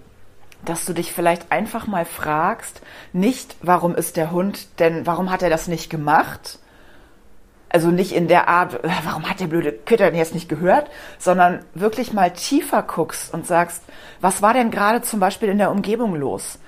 dass 0.64 0.84
du 0.84 0.92
dich 0.92 1.12
vielleicht 1.12 1.50
einfach 1.50 1.86
mal 1.86 2.04
fragst, 2.04 2.82
nicht, 3.12 3.56
warum 3.62 3.94
ist 3.94 4.16
der 4.16 4.30
Hund 4.30 4.78
denn, 4.80 5.06
warum 5.06 5.30
hat 5.30 5.42
er 5.42 5.50
das 5.50 5.68
nicht 5.68 5.90
gemacht, 5.90 6.58
also 7.72 7.88
nicht 7.88 8.12
in 8.12 8.28
der 8.28 8.48
Art, 8.48 8.84
äh, 8.84 8.90
warum 9.04 9.28
hat 9.28 9.40
der 9.40 9.46
blöde 9.46 9.72
Kitter 9.72 10.06
denn 10.06 10.18
jetzt 10.18 10.34
nicht 10.34 10.48
gehört, 10.48 10.90
sondern 11.18 11.64
wirklich 11.74 12.12
mal 12.12 12.30
tiefer 12.30 12.82
guckst 12.82 13.32
und 13.32 13.46
sagst, 13.46 13.82
was 14.20 14.42
war 14.42 14.52
denn 14.52 14.70
gerade 14.70 15.02
zum 15.02 15.20
Beispiel 15.20 15.48
in 15.48 15.58
der 15.58 15.70
Umgebung 15.70 16.14
los? 16.14 16.58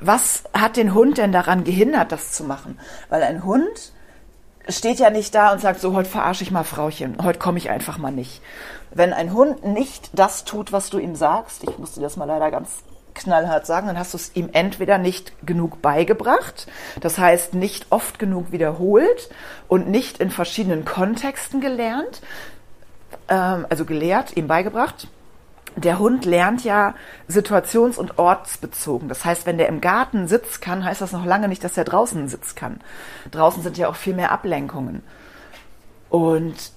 Was 0.00 0.44
hat 0.54 0.76
den 0.76 0.94
Hund 0.94 1.18
denn 1.18 1.32
daran 1.32 1.64
gehindert, 1.64 2.12
das 2.12 2.32
zu 2.32 2.44
machen? 2.44 2.78
Weil 3.08 3.22
ein 3.22 3.44
Hund 3.44 3.92
steht 4.68 5.00
ja 5.00 5.10
nicht 5.10 5.34
da 5.34 5.52
und 5.52 5.60
sagt, 5.60 5.80
so, 5.80 5.92
heute 5.94 6.08
verarsche 6.08 6.44
ich 6.44 6.50
mal 6.50 6.64
Frauchen, 6.64 7.18
heute 7.22 7.38
komme 7.38 7.58
ich 7.58 7.68
einfach 7.68 7.98
mal 7.98 8.12
nicht. 8.12 8.42
Wenn 8.92 9.12
ein 9.12 9.32
Hund 9.32 9.64
nicht 9.64 10.10
das 10.12 10.44
tut, 10.44 10.72
was 10.72 10.90
du 10.90 10.98
ihm 10.98 11.14
sagst, 11.14 11.64
ich 11.64 11.78
musste 11.78 12.00
das 12.00 12.16
mal 12.16 12.24
leider 12.24 12.50
ganz 12.50 12.82
knallhart 13.14 13.66
sagen, 13.66 13.86
dann 13.86 13.98
hast 13.98 14.14
du 14.14 14.18
es 14.18 14.34
ihm 14.34 14.50
entweder 14.52 14.98
nicht 14.98 15.32
genug 15.46 15.82
beigebracht, 15.82 16.66
das 17.00 17.18
heißt 17.18 17.54
nicht 17.54 17.86
oft 17.90 18.18
genug 18.18 18.52
wiederholt 18.52 19.30
und 19.68 19.88
nicht 19.88 20.18
in 20.18 20.30
verschiedenen 20.30 20.84
Kontexten 20.84 21.60
gelernt, 21.60 22.20
ähm, 23.28 23.66
also 23.68 23.84
gelehrt, 23.84 24.36
ihm 24.36 24.46
beigebracht. 24.46 25.08
Der 25.76 26.00
Hund 26.00 26.24
lernt 26.24 26.64
ja 26.64 26.94
situations- 27.28 27.96
und 27.96 28.18
ortsbezogen. 28.18 29.08
Das 29.08 29.24
heißt, 29.24 29.46
wenn 29.46 29.56
der 29.56 29.68
im 29.68 29.80
Garten 29.80 30.26
sitzen 30.26 30.60
kann, 30.60 30.84
heißt 30.84 31.00
das 31.00 31.12
noch 31.12 31.24
lange 31.24 31.46
nicht, 31.46 31.62
dass 31.62 31.76
er 31.76 31.84
draußen 31.84 32.28
sitzen 32.28 32.56
kann. 32.56 32.80
Draußen 33.30 33.62
sind 33.62 33.78
ja 33.78 33.88
auch 33.88 33.94
viel 33.94 34.14
mehr 34.14 34.32
Ablenkungen. 34.32 35.02
Und 36.08 36.72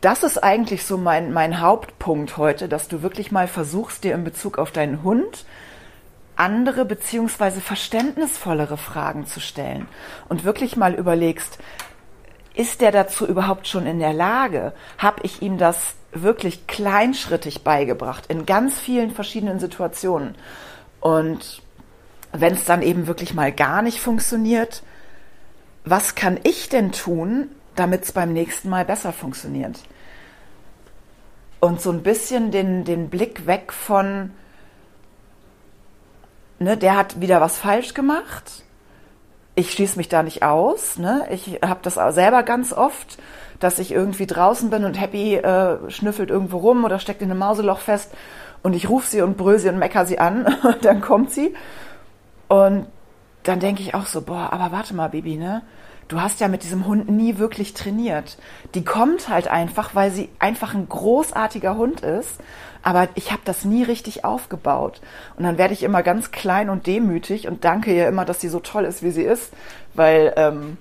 das 0.00 0.22
ist 0.22 0.42
eigentlich 0.42 0.84
so 0.86 0.96
mein, 0.96 1.32
mein 1.32 1.60
Hauptpunkt 1.60 2.36
heute, 2.36 2.68
dass 2.68 2.88
du 2.88 3.02
wirklich 3.02 3.32
mal 3.32 3.48
versuchst, 3.48 4.04
dir 4.04 4.14
in 4.14 4.24
Bezug 4.24 4.58
auf 4.58 4.70
deinen 4.70 5.02
Hund 5.02 5.44
andere 6.38 6.84
beziehungsweise 6.84 7.60
verständnisvollere 7.60 8.76
Fragen 8.76 9.26
zu 9.26 9.40
stellen 9.40 9.88
und 10.28 10.44
wirklich 10.44 10.76
mal 10.76 10.94
überlegst, 10.94 11.58
ist 12.54 12.80
der 12.80 12.90
dazu 12.90 13.26
überhaupt 13.26 13.68
schon 13.68 13.86
in 13.86 14.00
der 14.00 14.12
Lage? 14.12 14.72
Habe 14.98 15.20
ich 15.22 15.42
ihm 15.42 15.58
das 15.58 15.94
wirklich 16.12 16.66
kleinschrittig 16.66 17.62
beigebracht 17.62 18.24
in 18.28 18.46
ganz 18.46 18.78
vielen 18.78 19.12
verschiedenen 19.12 19.60
Situationen? 19.60 20.34
Und 21.00 21.62
wenn 22.32 22.54
es 22.54 22.64
dann 22.64 22.82
eben 22.82 23.06
wirklich 23.06 23.34
mal 23.34 23.52
gar 23.52 23.82
nicht 23.82 24.00
funktioniert, 24.00 24.82
was 25.84 26.14
kann 26.14 26.38
ich 26.42 26.68
denn 26.68 26.92
tun, 26.92 27.48
damit 27.74 28.04
es 28.04 28.12
beim 28.12 28.32
nächsten 28.32 28.68
Mal 28.68 28.84
besser 28.84 29.12
funktioniert? 29.12 29.80
Und 31.60 31.80
so 31.80 31.90
ein 31.90 32.02
bisschen 32.02 32.50
den, 32.50 32.84
den 32.84 33.08
Blick 33.08 33.46
weg 33.46 33.72
von, 33.72 34.32
ne, 36.58 36.76
der 36.76 36.96
hat 36.96 37.20
wieder 37.20 37.40
was 37.40 37.58
falsch 37.58 37.94
gemacht. 37.94 38.64
Ich 39.54 39.72
schließe 39.72 39.96
mich 39.96 40.08
da 40.08 40.22
nicht 40.22 40.42
aus. 40.42 40.98
Ne? 40.98 41.26
Ich 41.30 41.60
habe 41.62 41.80
das 41.82 41.94
selber 42.14 42.42
ganz 42.42 42.72
oft, 42.72 43.18
dass 43.58 43.78
ich 43.78 43.90
irgendwie 43.90 44.26
draußen 44.26 44.70
bin 44.70 44.84
und 44.84 44.94
Happy 44.94 45.34
äh, 45.34 45.90
schnüffelt 45.90 46.30
irgendwo 46.30 46.58
rum 46.58 46.84
oder 46.84 46.98
steckt 46.98 47.22
in 47.22 47.30
einem 47.30 47.40
Mauseloch 47.40 47.80
fest 47.80 48.12
und 48.62 48.74
ich 48.74 48.88
rufe 48.88 49.08
sie 49.08 49.22
und 49.22 49.36
brüll 49.36 49.58
sie 49.58 49.68
und 49.68 49.78
mecker 49.78 50.06
sie 50.06 50.18
an 50.18 50.46
und 50.62 50.84
dann 50.84 51.00
kommt 51.00 51.32
sie. 51.32 51.54
Und 52.48 52.86
dann 53.42 53.60
denke 53.60 53.82
ich 53.82 53.94
auch 53.94 54.06
so, 54.06 54.22
boah, 54.22 54.52
aber 54.52 54.72
warte 54.72 54.94
mal, 54.94 55.08
Baby, 55.08 55.36
ne? 55.36 55.62
du 56.08 56.20
hast 56.20 56.40
ja 56.40 56.48
mit 56.48 56.62
diesem 56.62 56.86
Hund 56.86 57.08
nie 57.08 57.38
wirklich 57.38 57.74
trainiert. 57.74 58.38
Die 58.74 58.84
kommt 58.84 59.28
halt 59.28 59.48
einfach, 59.48 59.94
weil 59.94 60.10
sie 60.10 60.30
einfach 60.38 60.74
ein 60.74 60.88
großartiger 60.88 61.76
Hund 61.76 62.00
ist. 62.00 62.40
Aber 62.82 63.08
ich 63.14 63.32
habe 63.32 63.42
das 63.44 63.64
nie 63.64 63.82
richtig 63.82 64.24
aufgebaut. 64.24 65.00
Und 65.36 65.44
dann 65.44 65.58
werde 65.58 65.74
ich 65.74 65.82
immer 65.82 66.02
ganz 66.02 66.30
klein 66.30 66.70
und 66.70 66.86
demütig 66.86 67.48
und 67.48 67.64
danke 67.64 67.94
ihr 67.94 68.08
immer, 68.08 68.24
dass 68.24 68.40
sie 68.40 68.48
so 68.48 68.60
toll 68.60 68.84
ist, 68.84 69.02
wie 69.02 69.10
sie 69.10 69.22
ist, 69.22 69.52
weil 69.94 70.32
ähm, 70.36 70.76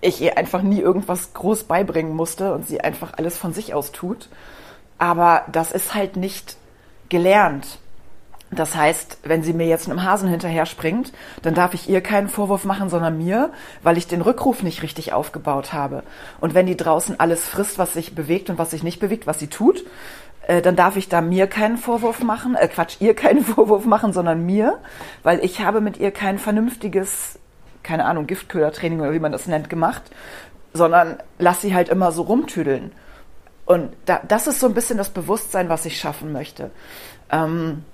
ich 0.00 0.20
ihr 0.20 0.38
einfach 0.38 0.62
nie 0.62 0.80
irgendwas 0.80 1.32
groß 1.34 1.64
beibringen 1.64 2.14
musste 2.14 2.54
und 2.54 2.66
sie 2.66 2.80
einfach 2.80 3.12
alles 3.16 3.36
von 3.36 3.52
sich 3.52 3.74
aus 3.74 3.92
tut. 3.92 4.28
Aber 4.98 5.44
das 5.50 5.72
ist 5.72 5.94
halt 5.94 6.16
nicht 6.16 6.56
gelernt. 7.08 7.78
Das 8.52 8.74
heißt, 8.74 9.18
wenn 9.22 9.44
sie 9.44 9.52
mir 9.52 9.66
jetzt 9.66 9.88
einem 9.88 10.02
Hasen 10.02 10.28
hinterher 10.28 10.66
springt, 10.66 11.12
dann 11.42 11.54
darf 11.54 11.72
ich 11.72 11.88
ihr 11.88 12.00
keinen 12.00 12.28
Vorwurf 12.28 12.64
machen, 12.64 12.90
sondern 12.90 13.16
mir, 13.16 13.52
weil 13.84 13.96
ich 13.96 14.08
den 14.08 14.22
Rückruf 14.22 14.64
nicht 14.64 14.82
richtig 14.82 15.12
aufgebaut 15.12 15.72
habe. 15.72 16.02
Und 16.40 16.52
wenn 16.52 16.66
die 16.66 16.76
draußen 16.76 17.20
alles 17.20 17.46
frisst, 17.46 17.78
was 17.78 17.92
sich 17.92 18.14
bewegt 18.14 18.50
und 18.50 18.58
was 18.58 18.72
sich 18.72 18.82
nicht 18.82 18.98
bewegt, 18.98 19.28
was 19.28 19.38
sie 19.38 19.46
tut, 19.46 19.84
äh, 20.50 20.62
dann 20.62 20.74
darf 20.74 20.96
ich 20.96 21.08
da 21.08 21.20
mir 21.20 21.46
keinen 21.46 21.76
Vorwurf 21.76 22.24
machen, 22.24 22.56
äh, 22.56 22.66
Quatsch, 22.66 22.96
ihr 22.98 23.14
keinen 23.14 23.44
Vorwurf 23.44 23.84
machen, 23.84 24.12
sondern 24.12 24.44
mir, 24.44 24.80
weil 25.22 25.44
ich 25.44 25.60
habe 25.60 25.80
mit 25.80 25.98
ihr 25.98 26.10
kein 26.10 26.40
vernünftiges, 26.40 27.38
keine 27.84 28.04
Ahnung, 28.04 28.26
Giftködertraining 28.26 29.00
oder 29.00 29.12
wie 29.12 29.20
man 29.20 29.30
das 29.30 29.46
nennt, 29.46 29.70
gemacht, 29.70 30.02
sondern 30.72 31.18
lass 31.38 31.62
sie 31.62 31.72
halt 31.72 31.88
immer 31.88 32.10
so 32.10 32.22
rumtüdeln. 32.22 32.90
Und 33.64 33.92
da, 34.06 34.20
das 34.26 34.48
ist 34.48 34.58
so 34.58 34.66
ein 34.66 34.74
bisschen 34.74 34.98
das 34.98 35.10
Bewusstsein, 35.10 35.68
was 35.68 35.86
ich 35.86 36.00
schaffen 36.00 36.32
möchte. 36.32 36.72
Ähm, 37.30 37.84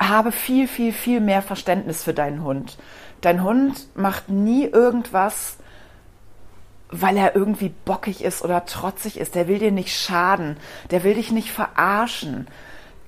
habe 0.00 0.32
viel, 0.32 0.66
viel, 0.66 0.92
viel 0.92 1.20
mehr 1.20 1.42
Verständnis 1.42 2.02
für 2.02 2.14
deinen 2.14 2.42
Hund. 2.42 2.76
Dein 3.20 3.44
Hund 3.44 3.86
macht 3.94 4.30
nie 4.30 4.64
irgendwas, 4.64 5.58
weil 6.90 7.16
er 7.16 7.36
irgendwie 7.36 7.72
bockig 7.84 8.24
ist 8.24 8.42
oder 8.42 8.64
trotzig 8.64 9.18
ist. 9.18 9.34
Der 9.34 9.48
will 9.48 9.58
dir 9.58 9.72
nicht 9.72 9.96
schaden. 9.96 10.56
Der 10.90 11.04
will 11.04 11.14
dich 11.14 11.30
nicht 11.30 11.52
verarschen. 11.52 12.46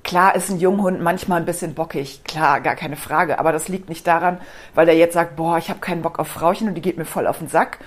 Klar 0.02 0.34
ist 0.34 0.50
ein 0.50 0.58
Junghund 0.58 1.00
manchmal 1.00 1.40
ein 1.40 1.46
bisschen 1.46 1.74
bockig, 1.74 2.24
klar, 2.24 2.60
gar 2.60 2.74
keine 2.74 2.96
Frage. 2.96 3.38
Aber 3.38 3.52
das 3.52 3.68
liegt 3.68 3.88
nicht 3.88 4.06
daran, 4.06 4.38
weil 4.74 4.88
er 4.88 4.96
jetzt 4.96 5.14
sagt, 5.14 5.36
boah, 5.36 5.58
ich 5.58 5.68
habe 5.68 5.80
keinen 5.80 6.02
Bock 6.02 6.18
auf 6.18 6.28
Frauchen 6.28 6.68
und 6.68 6.74
die 6.74 6.80
geht 6.80 6.96
mir 6.96 7.04
voll 7.04 7.26
auf 7.26 7.38
den 7.38 7.48
Sack, 7.48 7.78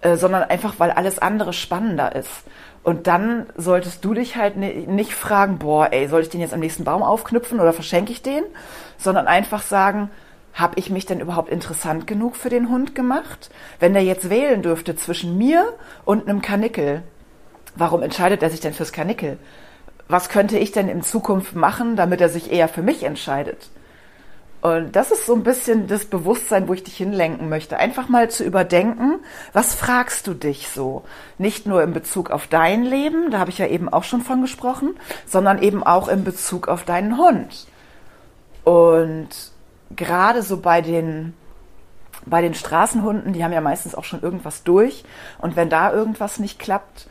äh, 0.00 0.16
sondern 0.16 0.42
einfach, 0.42 0.74
weil 0.78 0.90
alles 0.90 1.20
andere 1.20 1.52
spannender 1.52 2.14
ist. 2.14 2.44
Und 2.82 3.06
dann 3.06 3.46
solltest 3.56 4.04
du 4.04 4.14
dich 4.14 4.36
halt 4.36 4.56
nicht 4.56 5.14
fragen, 5.14 5.58
boah, 5.58 5.92
ey, 5.92 6.08
soll 6.08 6.22
ich 6.22 6.30
den 6.30 6.40
jetzt 6.40 6.54
am 6.54 6.60
nächsten 6.60 6.84
Baum 6.84 7.02
aufknüpfen 7.02 7.60
oder 7.60 7.72
verschenke 7.72 8.10
ich 8.10 8.22
den? 8.22 8.42
Sondern 8.96 9.26
einfach 9.26 9.62
sagen, 9.62 10.10
habe 10.54 10.78
ich 10.78 10.90
mich 10.90 11.06
denn 11.06 11.20
überhaupt 11.20 11.50
interessant 11.50 12.06
genug 12.06 12.36
für 12.36 12.48
den 12.48 12.68
Hund 12.68 12.94
gemacht? 12.94 13.50
Wenn 13.78 13.94
der 13.94 14.04
jetzt 14.04 14.30
wählen 14.30 14.62
dürfte 14.62 14.96
zwischen 14.96 15.38
mir 15.38 15.72
und 16.04 16.28
einem 16.28 16.42
Kanickel, 16.42 17.02
warum 17.76 18.02
entscheidet 18.02 18.42
er 18.42 18.50
sich 18.50 18.60
denn 18.60 18.74
fürs 18.74 18.92
Kanickel? 18.92 19.38
Was 20.08 20.28
könnte 20.28 20.58
ich 20.58 20.72
denn 20.72 20.88
in 20.88 21.02
Zukunft 21.02 21.54
machen, 21.54 21.96
damit 21.96 22.20
er 22.20 22.28
sich 22.28 22.50
eher 22.50 22.68
für 22.68 22.82
mich 22.82 23.04
entscheidet? 23.04 23.70
Und 24.60 24.94
das 24.94 25.10
ist 25.10 25.24
so 25.24 25.34
ein 25.34 25.42
bisschen 25.42 25.86
das 25.86 26.04
Bewusstsein, 26.04 26.68
wo 26.68 26.74
ich 26.74 26.84
dich 26.84 26.96
hinlenken 26.96 27.48
möchte. 27.48 27.78
Einfach 27.78 28.08
mal 28.08 28.28
zu 28.28 28.44
überdenken, 28.44 29.20
was 29.54 29.74
fragst 29.74 30.26
du 30.26 30.34
dich 30.34 30.68
so? 30.68 31.02
Nicht 31.38 31.66
nur 31.66 31.82
in 31.82 31.94
Bezug 31.94 32.30
auf 32.30 32.46
dein 32.46 32.84
Leben, 32.84 33.30
da 33.30 33.38
habe 33.38 33.50
ich 33.50 33.58
ja 33.58 33.66
eben 33.66 33.88
auch 33.88 34.04
schon 34.04 34.20
von 34.20 34.42
gesprochen, 34.42 34.96
sondern 35.26 35.62
eben 35.62 35.82
auch 35.82 36.08
in 36.08 36.24
Bezug 36.24 36.68
auf 36.68 36.84
deinen 36.84 37.16
Hund. 37.16 37.66
Und 38.64 39.28
gerade 39.94 40.42
so 40.42 40.60
bei 40.60 40.80
den, 40.80 41.34
bei 42.26 42.42
den 42.42 42.54
Straßenhunden, 42.54 43.32
die 43.32 43.44
haben 43.44 43.52
ja 43.52 43.60
meistens 43.60 43.94
auch 43.94 44.04
schon 44.04 44.22
irgendwas 44.22 44.62
durch. 44.62 45.04
Und 45.38 45.56
wenn 45.56 45.70
da 45.70 45.92
irgendwas 45.92 46.38
nicht 46.38 46.58
klappt, 46.58 47.08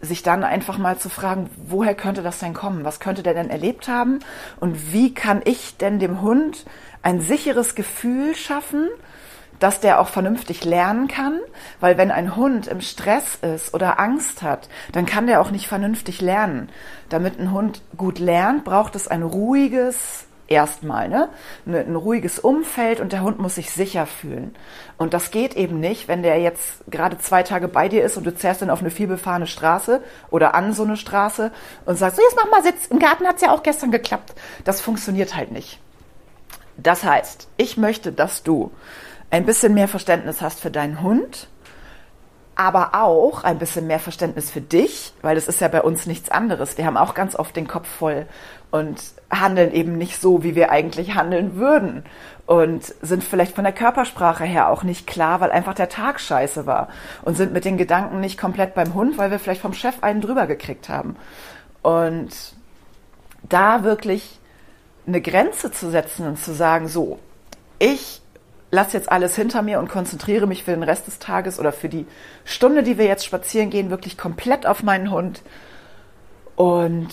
sich 0.00 0.22
dann 0.22 0.44
einfach 0.44 0.78
mal 0.78 0.96
zu 0.96 1.08
fragen, 1.08 1.50
woher 1.56 1.94
könnte 1.94 2.22
das 2.22 2.38
denn 2.38 2.54
kommen? 2.54 2.84
Was 2.84 3.00
könnte 3.00 3.22
der 3.22 3.34
denn 3.34 3.50
erlebt 3.50 3.88
haben? 3.88 4.20
Und 4.60 4.92
wie 4.92 5.12
kann 5.12 5.40
ich 5.44 5.76
denn 5.76 5.98
dem 5.98 6.20
Hund 6.22 6.66
ein 7.02 7.20
sicheres 7.20 7.74
Gefühl 7.74 8.36
schaffen, 8.36 8.88
dass 9.58 9.80
der 9.80 10.00
auch 10.00 10.06
vernünftig 10.06 10.64
lernen 10.64 11.08
kann, 11.08 11.40
weil 11.80 11.98
wenn 11.98 12.12
ein 12.12 12.36
Hund 12.36 12.68
im 12.68 12.80
Stress 12.80 13.36
ist 13.36 13.74
oder 13.74 13.98
Angst 13.98 14.42
hat, 14.42 14.68
dann 14.92 15.04
kann 15.04 15.26
der 15.26 15.40
auch 15.40 15.50
nicht 15.50 15.66
vernünftig 15.66 16.20
lernen. 16.20 16.68
Damit 17.08 17.40
ein 17.40 17.50
Hund 17.50 17.82
gut 17.96 18.20
lernt, 18.20 18.64
braucht 18.64 18.94
es 18.94 19.08
ein 19.08 19.24
ruhiges, 19.24 20.27
erstmal, 20.48 21.08
ne? 21.08 21.28
Ein 21.66 21.94
ruhiges 21.94 22.38
Umfeld 22.38 23.00
und 23.00 23.12
der 23.12 23.22
Hund 23.22 23.38
muss 23.38 23.54
sich 23.54 23.70
sicher 23.70 24.06
fühlen. 24.06 24.56
Und 24.96 25.14
das 25.14 25.30
geht 25.30 25.54
eben 25.54 25.78
nicht, 25.78 26.08
wenn 26.08 26.22
der 26.22 26.40
jetzt 26.40 26.90
gerade 26.90 27.18
zwei 27.18 27.42
Tage 27.42 27.68
bei 27.68 27.88
dir 27.88 28.04
ist 28.04 28.16
und 28.16 28.24
du 28.24 28.34
zerrst 28.34 28.62
ihn 28.62 28.70
auf 28.70 28.80
eine 28.80 28.90
vielbefahrene 28.90 29.46
Straße 29.46 30.02
oder 30.30 30.54
an 30.54 30.72
so 30.72 30.82
eine 30.84 30.96
Straße 30.96 31.52
und 31.84 31.96
sagst, 31.96 32.16
so 32.16 32.22
jetzt 32.22 32.36
mach 32.36 32.50
mal 32.50 32.62
Sitz, 32.62 32.86
im 32.86 32.98
Garten 32.98 33.26
hat's 33.26 33.42
ja 33.42 33.52
auch 33.52 33.62
gestern 33.62 33.90
geklappt. 33.90 34.34
Das 34.64 34.80
funktioniert 34.80 35.36
halt 35.36 35.52
nicht. 35.52 35.78
Das 36.76 37.04
heißt, 37.04 37.48
ich 37.56 37.76
möchte, 37.76 38.12
dass 38.12 38.42
du 38.42 38.72
ein 39.30 39.44
bisschen 39.44 39.74
mehr 39.74 39.88
Verständnis 39.88 40.40
hast 40.40 40.60
für 40.60 40.70
deinen 40.70 41.02
Hund, 41.02 41.48
aber 42.58 42.90
auch 42.94 43.44
ein 43.44 43.58
bisschen 43.58 43.86
mehr 43.86 44.00
Verständnis 44.00 44.50
für 44.50 44.60
dich, 44.60 45.12
weil 45.22 45.36
es 45.36 45.46
ist 45.46 45.60
ja 45.60 45.68
bei 45.68 45.80
uns 45.80 46.06
nichts 46.06 46.28
anderes. 46.28 46.76
Wir 46.76 46.86
haben 46.86 46.96
auch 46.96 47.14
ganz 47.14 47.36
oft 47.36 47.54
den 47.54 47.68
Kopf 47.68 47.86
voll 47.86 48.26
und 48.72 49.00
handeln 49.30 49.72
eben 49.72 49.96
nicht 49.96 50.20
so, 50.20 50.42
wie 50.42 50.56
wir 50.56 50.72
eigentlich 50.72 51.14
handeln 51.14 51.54
würden 51.54 52.02
und 52.46 52.82
sind 53.00 53.22
vielleicht 53.22 53.54
von 53.54 53.62
der 53.62 53.72
Körpersprache 53.72 54.42
her 54.42 54.70
auch 54.70 54.82
nicht 54.82 55.06
klar, 55.06 55.40
weil 55.40 55.52
einfach 55.52 55.74
der 55.74 55.88
Tag 55.88 56.18
scheiße 56.18 56.66
war 56.66 56.88
und 57.22 57.36
sind 57.36 57.52
mit 57.52 57.64
den 57.64 57.78
Gedanken 57.78 58.18
nicht 58.18 58.40
komplett 58.40 58.74
beim 58.74 58.92
Hund, 58.92 59.18
weil 59.18 59.30
wir 59.30 59.38
vielleicht 59.38 59.62
vom 59.62 59.72
Chef 59.72 60.02
einen 60.02 60.20
drüber 60.20 60.48
gekriegt 60.48 60.88
haben. 60.88 61.14
Und 61.82 62.30
da 63.44 63.84
wirklich 63.84 64.40
eine 65.06 65.20
Grenze 65.20 65.70
zu 65.70 65.90
setzen 65.90 66.26
und 66.26 66.40
zu 66.40 66.52
sagen, 66.52 66.88
so, 66.88 67.20
ich 67.78 68.17
lasse 68.70 68.96
jetzt 68.96 69.10
alles 69.10 69.34
hinter 69.34 69.62
mir 69.62 69.78
und 69.78 69.88
konzentriere 69.88 70.46
mich 70.46 70.64
für 70.64 70.72
den 70.72 70.82
Rest 70.82 71.06
des 71.06 71.18
Tages 71.18 71.58
oder 71.58 71.72
für 71.72 71.88
die 71.88 72.06
Stunde, 72.44 72.82
die 72.82 72.98
wir 72.98 73.06
jetzt 73.06 73.24
spazieren 73.24 73.70
gehen, 73.70 73.90
wirklich 73.90 74.18
komplett 74.18 74.66
auf 74.66 74.82
meinen 74.82 75.10
Hund 75.10 75.42
und 76.56 77.08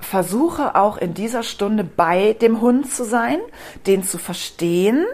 versuche 0.00 0.74
auch 0.74 0.96
in 0.96 1.14
dieser 1.14 1.42
Stunde 1.42 1.84
bei 1.84 2.32
dem 2.32 2.60
Hund 2.60 2.90
zu 2.90 3.04
sein, 3.04 3.38
den 3.86 4.02
zu 4.02 4.18
verstehen, 4.18 5.06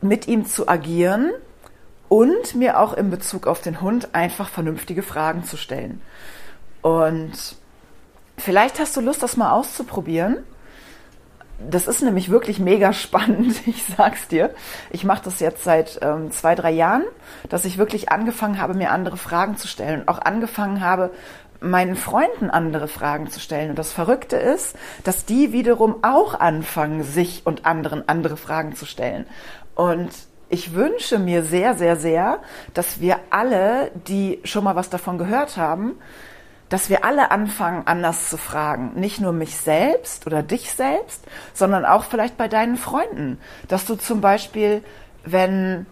mit 0.00 0.26
ihm 0.28 0.44
zu 0.44 0.68
agieren 0.68 1.30
und 2.08 2.54
mir 2.54 2.80
auch 2.80 2.94
in 2.94 3.10
Bezug 3.10 3.46
auf 3.46 3.60
den 3.60 3.80
Hund 3.80 4.14
einfach 4.14 4.48
vernünftige 4.48 5.02
Fragen 5.02 5.44
zu 5.44 5.56
stellen. 5.56 6.00
Und 6.82 7.56
vielleicht 8.36 8.80
hast 8.80 8.96
du 8.96 9.00
Lust, 9.00 9.22
das 9.22 9.36
mal 9.36 9.52
auszuprobieren 9.52 10.38
das 11.58 11.88
ist 11.88 12.02
nämlich 12.02 12.30
wirklich 12.30 12.60
mega 12.60 12.92
spannend, 12.92 13.56
ich 13.66 13.84
sag's 13.84 14.28
dir. 14.28 14.54
Ich 14.90 15.04
mache 15.04 15.24
das 15.24 15.40
jetzt 15.40 15.64
seit 15.64 15.98
ähm, 16.02 16.30
zwei, 16.30 16.54
drei 16.54 16.70
Jahren, 16.70 17.04
dass 17.48 17.64
ich 17.64 17.78
wirklich 17.78 18.10
angefangen 18.10 18.60
habe, 18.60 18.74
mir 18.74 18.92
andere 18.92 19.16
Fragen 19.16 19.56
zu 19.56 19.66
stellen 19.66 20.02
und 20.02 20.08
auch 20.08 20.20
angefangen 20.20 20.80
habe, 20.80 21.10
meinen 21.60 21.96
Freunden 21.96 22.50
andere 22.50 22.86
Fragen 22.86 23.30
zu 23.30 23.40
stellen. 23.40 23.70
Und 23.70 23.78
das 23.78 23.92
Verrückte 23.92 24.36
ist, 24.36 24.76
dass 25.02 25.24
die 25.24 25.52
wiederum 25.52 25.96
auch 26.02 26.38
anfangen, 26.38 27.02
sich 27.02 27.42
und 27.44 27.66
anderen 27.66 28.08
andere 28.08 28.36
Fragen 28.36 28.76
zu 28.76 28.86
stellen. 28.86 29.26
Und 29.74 30.10
ich 30.48 30.74
wünsche 30.74 31.18
mir 31.18 31.42
sehr, 31.42 31.74
sehr, 31.74 31.96
sehr, 31.96 32.40
dass 32.74 33.00
wir 33.00 33.18
alle, 33.30 33.90
die 34.06 34.40
schon 34.44 34.64
mal 34.64 34.76
was 34.76 34.88
davon 34.88 35.18
gehört 35.18 35.56
haben, 35.56 35.96
dass 36.68 36.90
wir 36.90 37.04
alle 37.04 37.30
anfangen, 37.30 37.86
anders 37.86 38.28
zu 38.28 38.36
fragen. 38.36 38.92
Nicht 38.94 39.20
nur 39.20 39.32
mich 39.32 39.56
selbst 39.56 40.26
oder 40.26 40.42
dich 40.42 40.72
selbst, 40.72 41.24
sondern 41.54 41.84
auch 41.84 42.04
vielleicht 42.04 42.36
bei 42.36 42.48
deinen 42.48 42.76
Freunden. 42.76 43.38
Dass 43.68 43.86
du 43.86 43.94
zum 43.94 44.20
Beispiel, 44.20 44.82
wenn 45.24 45.86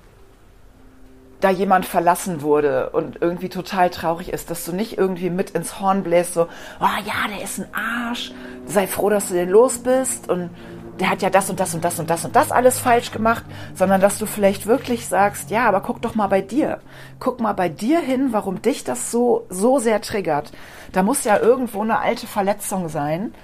da 1.41 1.51
jemand 1.51 1.85
verlassen 1.87 2.43
wurde 2.43 2.91
und 2.91 3.21
irgendwie 3.21 3.49
total 3.49 3.91
traurig 3.91 4.33
ist, 4.33 4.51
dass 4.51 4.65
du 4.65 4.73
nicht 4.73 4.97
irgendwie 4.97 5.31
mit 5.31 5.51
ins 5.51 5.81
Horn 5.81 6.03
bläst, 6.03 6.35
so, 6.35 6.49
oh 6.81 7.05
ja, 7.05 7.29
der 7.29 7.43
ist 7.43 7.59
ein 7.59 7.69
Arsch, 7.75 8.33
sei 8.67 8.87
froh, 8.87 9.11
dass 9.11 9.29
du 9.29 9.35
den 9.35 9.51
los 9.51 9.79
bist 9.79 10.29
und 10.31 10.51
der 11.01 11.11
hat 11.11 11.23
ja 11.23 11.31
das 11.31 11.51
und 11.51 11.61
das 11.61 11.75
und 11.75 11.85
das 11.85 11.99
und 11.99 12.11
das 12.11 12.25
und 12.25 12.37
das 12.37 12.53
alles 12.53 12.79
falsch 12.79 13.11
gemacht, 13.11 13.45
sondern 13.75 14.01
dass 14.01 14.19
du 14.19 14.27
vielleicht 14.27 14.67
wirklich 14.67 15.07
sagst, 15.07 15.51
ja, 15.51 15.67
aber 15.67 15.81
guck 15.81 16.03
doch 16.03 16.15
mal 16.15 16.27
bei 16.27 16.41
dir. 16.41 16.81
Guck 17.21 17.41
mal 17.41 17.53
bei 17.53 17.69
dir 17.69 18.01
hin, 18.01 18.29
warum 18.33 18.63
dich 18.63 18.85
das 18.85 19.11
so, 19.11 19.47
so 19.51 19.79
sehr 19.79 20.01
triggert. 20.01 20.53
Da 20.93 21.03
muss 21.03 21.25
ja 21.25 21.39
irgendwo 21.39 21.83
eine 21.83 21.99
alte 21.99 22.27
Verletzung 22.27 22.89
sein, 22.89 23.35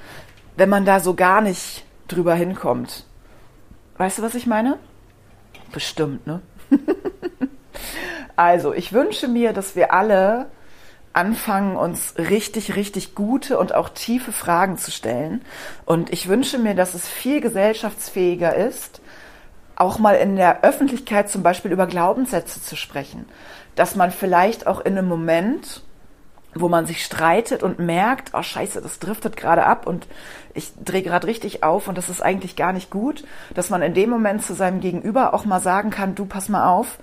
wenn 0.57 0.69
man 0.69 0.85
da 0.85 1.01
so 1.01 1.15
gar 1.15 1.41
nicht 1.41 1.85
drüber 2.09 2.35
hinkommt. 2.35 3.05
Weißt 3.99 4.19
du, 4.19 4.23
was 4.23 4.35
ich 4.35 4.47
meine? 4.47 4.79
Bestimmt, 5.73 6.27
ne? 6.27 6.41
Also, 8.37 8.73
ich 8.73 8.93
wünsche 8.93 9.29
mir, 9.29 9.53
dass 9.53 9.77
wir 9.77 9.93
alle 9.93 10.47
anfangen, 11.13 11.77
uns 11.77 12.15
richtig, 12.17 12.77
richtig 12.77 13.15
gute 13.15 13.59
und 13.59 13.75
auch 13.75 13.91
tiefe 13.91 14.33
Fragen 14.33 14.79
zu 14.79 14.91
stellen. 14.91 15.43
Und 15.85 16.13
ich 16.13 16.29
wünsche 16.29 16.59
mir, 16.59 16.75
dass 16.75 16.95
es 16.95 17.09
viel 17.09 17.41
gesellschaftsfähiger 17.41 18.55
ist, 18.55 19.01
auch 19.77 19.99
mal 19.99 20.15
in 20.15 20.37
der 20.37 20.63
Öffentlichkeit 20.65 21.29
zum 21.29 21.43
Beispiel 21.43 21.73
über 21.73 21.87
Glaubenssätze 21.87 22.63
zu 22.63 22.77
sprechen. 22.77 23.27
Dass 23.75 23.97
man 23.97 24.11
vielleicht 24.11 24.67
auch 24.67 24.81
in 24.81 24.97
einem 24.97 25.09
Moment, 25.09 25.83
wo 26.55 26.69
man 26.69 26.87
sich 26.87 27.05
streitet 27.05 27.63
und 27.63 27.79
merkt, 27.79 28.33
oh 28.35 28.43
scheiße, 28.43 28.81
das 28.83 28.99
driftet 28.99 29.37
gerade 29.37 29.65
ab 29.65 29.87
und 29.87 30.07
ich 30.55 30.73
drehe 30.85 31.03
gerade 31.03 31.27
richtig 31.27 31.63
auf 31.63 31.89
und 31.89 31.97
das 31.97 32.11
ist 32.11 32.23
eigentlich 32.23 32.57
gar 32.57 32.73
nicht 32.73 32.91
gut, 32.91 33.25
dass 33.55 33.71
man 33.71 33.83
in 33.83 33.95
dem 33.95 34.11
Moment 34.11 34.45
zu 34.45 34.55
seinem 34.55 34.81
Gegenüber 34.81 35.33
auch 35.33 35.47
mal 35.47 35.61
sagen 35.61 35.91
kann, 35.91 36.15
du 36.15 36.27
pass 36.27 36.49
mal 36.51 36.69
auf, 36.69 36.99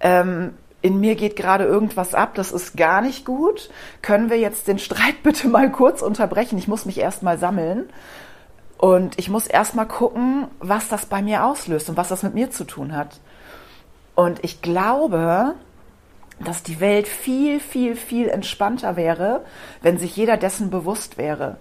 ähm, 0.00 0.54
in 0.84 1.00
mir 1.00 1.14
geht 1.14 1.34
gerade 1.34 1.64
irgendwas 1.64 2.14
ab, 2.14 2.34
das 2.34 2.52
ist 2.52 2.76
gar 2.76 3.00
nicht 3.00 3.24
gut. 3.24 3.70
Können 4.02 4.28
wir 4.28 4.36
jetzt 4.36 4.68
den 4.68 4.78
Streit 4.78 5.14
bitte 5.22 5.48
mal 5.48 5.72
kurz 5.72 6.02
unterbrechen? 6.02 6.58
Ich 6.58 6.68
muss 6.68 6.84
mich 6.84 6.98
erst 6.98 7.22
mal 7.22 7.38
sammeln. 7.38 7.88
Und 8.76 9.18
ich 9.18 9.30
muss 9.30 9.46
erst 9.46 9.74
mal 9.74 9.86
gucken, 9.86 10.46
was 10.58 10.90
das 10.90 11.06
bei 11.06 11.22
mir 11.22 11.46
auslöst 11.46 11.88
und 11.88 11.96
was 11.96 12.08
das 12.08 12.22
mit 12.22 12.34
mir 12.34 12.50
zu 12.50 12.64
tun 12.64 12.94
hat. 12.94 13.18
Und 14.14 14.44
ich 14.44 14.60
glaube, 14.60 15.54
dass 16.38 16.62
die 16.62 16.80
Welt 16.80 17.08
viel, 17.08 17.60
viel, 17.60 17.96
viel 17.96 18.28
entspannter 18.28 18.94
wäre, 18.94 19.46
wenn 19.80 19.96
sich 19.96 20.14
jeder 20.14 20.36
dessen 20.36 20.68
bewusst 20.68 21.16
wäre. 21.16 21.56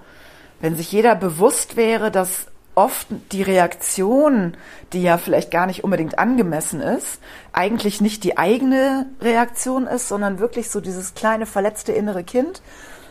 Wenn 0.60 0.76
sich 0.76 0.92
jeder 0.92 1.16
bewusst 1.16 1.78
wäre, 1.78 2.12
dass 2.12 2.48
oft 2.76 3.08
die 3.32 3.44
Reaktion, 3.44 4.56
die 4.94 5.04
ja 5.04 5.18
vielleicht 5.18 5.52
gar 5.52 5.66
nicht 5.66 5.84
unbedingt 5.84 6.20
angemessen 6.20 6.82
ist, 6.82 7.20
eigentlich 7.52 8.02
nicht 8.02 8.24
die 8.24 8.38
eigene 8.38 9.08
Reaktion 9.22 9.88
ist, 9.88 10.08
sondern 10.08 10.40
wirklich 10.40 10.70
so 10.70 10.82
dieses 10.82 11.14
kleine 11.14 11.46
verletzte 11.46 11.92
innere 11.92 12.24
Kind, 12.24 12.62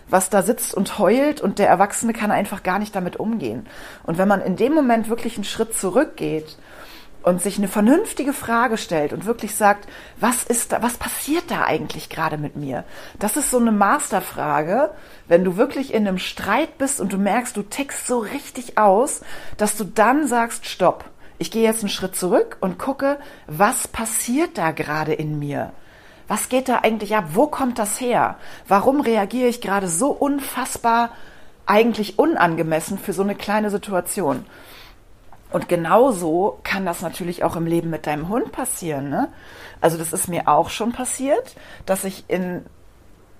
was 0.08 0.30
da 0.30 0.42
sitzt 0.42 0.74
und 0.74 0.98
heult 0.98 1.40
und 1.40 1.58
der 1.58 1.68
Erwachsene 1.68 2.12
kann 2.12 2.30
einfach 2.30 2.62
gar 2.62 2.78
nicht 2.78 2.94
damit 2.94 3.16
umgehen. 3.16 3.66
Und 4.02 4.18
wenn 4.18 4.28
man 4.28 4.42
in 4.42 4.56
dem 4.56 4.74
Moment 4.74 5.08
wirklich 5.08 5.36
einen 5.36 5.44
Schritt 5.44 5.74
zurückgeht 5.74 6.56
und 7.22 7.40
sich 7.40 7.58
eine 7.58 7.68
vernünftige 7.68 8.32
Frage 8.32 8.76
stellt 8.76 9.12
und 9.12 9.26
wirklich 9.26 9.54
sagt, 9.54 9.88
was 10.18 10.44
ist 10.44 10.72
da, 10.72 10.82
was 10.82 10.96
passiert 10.96 11.50
da 11.50 11.64
eigentlich 11.64 12.08
gerade 12.08 12.38
mit 12.38 12.56
mir? 12.56 12.84
Das 13.18 13.36
ist 13.36 13.50
so 13.50 13.58
eine 13.58 13.72
Masterfrage, 13.72 14.90
wenn 15.28 15.44
du 15.44 15.56
wirklich 15.56 15.94
in 15.94 16.06
einem 16.06 16.18
Streit 16.18 16.78
bist 16.78 17.00
und 17.00 17.12
du 17.12 17.18
merkst, 17.18 17.56
du 17.56 17.62
tickst 17.62 18.06
so 18.06 18.18
richtig 18.18 18.78
aus, 18.78 19.22
dass 19.56 19.76
du 19.76 19.84
dann 19.84 20.26
sagst, 20.26 20.66
stopp. 20.66 21.04
Ich 21.38 21.50
gehe 21.50 21.64
jetzt 21.64 21.80
einen 21.80 21.88
Schritt 21.88 22.14
zurück 22.14 22.56
und 22.60 22.78
gucke, 22.78 23.18
was 23.46 23.88
passiert 23.88 24.58
da 24.58 24.70
gerade 24.70 25.12
in 25.12 25.38
mir? 25.38 25.72
Was 26.28 26.48
geht 26.48 26.68
da 26.68 26.78
eigentlich 26.78 27.16
ab? 27.16 27.24
Wo 27.32 27.46
kommt 27.46 27.78
das 27.78 28.00
her? 28.00 28.36
Warum 28.68 29.00
reagiere 29.00 29.48
ich 29.48 29.60
gerade 29.60 29.88
so 29.88 30.10
unfassbar 30.10 31.10
eigentlich 31.66 32.18
unangemessen 32.18 32.98
für 32.98 33.12
so 33.12 33.22
eine 33.22 33.34
kleine 33.34 33.70
Situation? 33.70 34.46
Und 35.52 35.68
genauso 35.68 36.58
kann 36.64 36.86
das 36.86 37.02
natürlich 37.02 37.44
auch 37.44 37.56
im 37.56 37.66
Leben 37.66 37.90
mit 37.90 38.06
deinem 38.06 38.28
Hund 38.28 38.52
passieren. 38.52 39.10
Ne? 39.10 39.28
Also 39.80 39.98
das 39.98 40.12
ist 40.12 40.28
mir 40.28 40.48
auch 40.48 40.70
schon 40.70 40.92
passiert, 40.92 41.54
dass 41.86 42.04
ich 42.04 42.24
in 42.28 42.64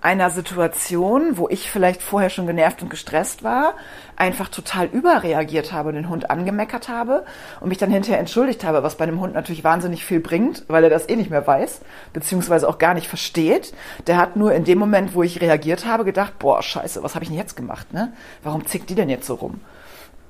einer 0.02 0.30
Situation, 0.30 1.38
wo 1.38 1.48
ich 1.48 1.70
vielleicht 1.70 2.02
vorher 2.02 2.28
schon 2.28 2.48
genervt 2.48 2.82
und 2.82 2.90
gestresst 2.90 3.44
war, 3.44 3.74
einfach 4.16 4.48
total 4.48 4.86
überreagiert 4.86 5.72
habe, 5.72 5.92
den 5.92 6.08
Hund 6.08 6.28
angemeckert 6.28 6.88
habe 6.88 7.24
und 7.60 7.68
mich 7.68 7.78
dann 7.78 7.92
hinterher 7.92 8.18
entschuldigt 8.18 8.64
habe, 8.64 8.82
was 8.82 8.96
bei 8.96 9.04
einem 9.04 9.20
Hund 9.20 9.32
natürlich 9.32 9.62
wahnsinnig 9.62 10.04
viel 10.04 10.18
bringt, 10.18 10.64
weil 10.66 10.82
er 10.82 10.90
das 10.90 11.08
eh 11.08 11.14
nicht 11.14 11.30
mehr 11.30 11.46
weiß, 11.46 11.82
beziehungsweise 12.12 12.68
auch 12.68 12.78
gar 12.78 12.94
nicht 12.94 13.06
versteht. 13.06 13.74
Der 14.08 14.16
hat 14.16 14.34
nur 14.34 14.52
in 14.52 14.64
dem 14.64 14.78
Moment, 14.78 15.14
wo 15.14 15.22
ich 15.22 15.40
reagiert 15.40 15.86
habe, 15.86 16.04
gedacht, 16.04 16.36
boah, 16.40 16.60
scheiße, 16.62 17.04
was 17.04 17.14
habe 17.14 17.22
ich 17.22 17.30
denn 17.30 17.38
jetzt 17.38 17.56
gemacht? 17.56 17.92
Ne? 17.92 18.12
Warum 18.42 18.66
zickt 18.66 18.90
die 18.90 18.96
denn 18.96 19.08
jetzt 19.08 19.28
so 19.28 19.34
rum? 19.34 19.60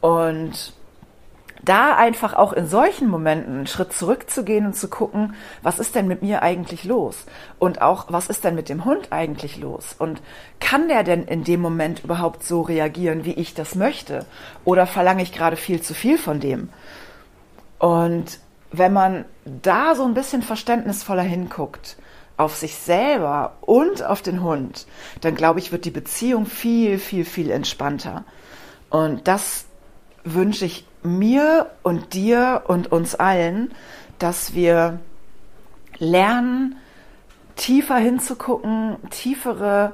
Und 0.03 0.75
da 1.65 1.97
einfach 1.97 2.35
auch 2.35 2.53
in 2.53 2.67
solchen 2.67 3.09
Momenten 3.09 3.55
einen 3.55 3.67
Schritt 3.67 3.93
zurückzugehen 3.93 4.67
und 4.67 4.75
zu 4.75 4.89
gucken, 4.89 5.35
was 5.63 5.79
ist 5.79 5.95
denn 5.95 6.09
mit 6.09 6.23
mir 6.23 6.43
eigentlich 6.43 6.85
los? 6.85 7.25
Und 7.59 7.81
auch, 7.81 8.07
was 8.09 8.29
ist 8.29 8.45
denn 8.45 8.55
mit 8.57 8.69
dem 8.69 8.85
Hund 8.85 9.09
eigentlich 9.11 9.59
los? 9.59 9.95
Und 9.99 10.21
kann 10.61 10.89
der 10.89 11.05
denn 11.05 11.25
in 11.25 11.45
dem 11.45 11.61
Moment 11.61 12.03
überhaupt 12.03 12.43
so 12.43 12.63
reagieren, 12.63 13.25
wie 13.25 13.35
ich 13.35 13.55
das 13.55 13.75
möchte? 13.77 14.27
Oder 14.65 14.87
verlange 14.87 15.23
ich 15.23 15.33
gerade 15.33 15.57
viel 15.57 15.81
zu 15.81 15.95
viel 15.95 16.19
von 16.19 16.41
dem? 16.41 16.69
Und 17.79 18.39
wenn 18.73 18.93
man 18.93 19.25
da 19.45 19.95
so 19.95 20.05
ein 20.05 20.15
bisschen 20.15 20.43
verständnisvoller 20.43 21.23
hinguckt, 21.23 21.97
auf 22.37 22.57
sich 22.57 22.75
selber 22.75 23.57
und 23.61 24.03
auf 24.03 24.23
den 24.23 24.43
Hund, 24.43 24.87
dann 25.21 25.35
glaube 25.35 25.61
ich, 25.61 25.71
wird 25.71 25.85
die 25.85 25.91
Beziehung 25.91 26.47
viel, 26.47 26.99
viel, 26.99 27.25
viel 27.25 27.51
entspannter. 27.51 28.25
Und 28.91 29.29
das 29.29 29.67
wünsche 30.25 30.65
ich 30.65 30.87
mir 31.03 31.71
und 31.83 32.15
dir 32.15 32.63
und 32.67 32.93
uns 32.93 33.15
allen, 33.15 33.73
dass 34.19 34.55
wir 34.55 35.01
lernen, 35.99 36.77
tiefer 37.57 37.97
hinzugucken, 37.97 38.97
tiefere 39.11 39.93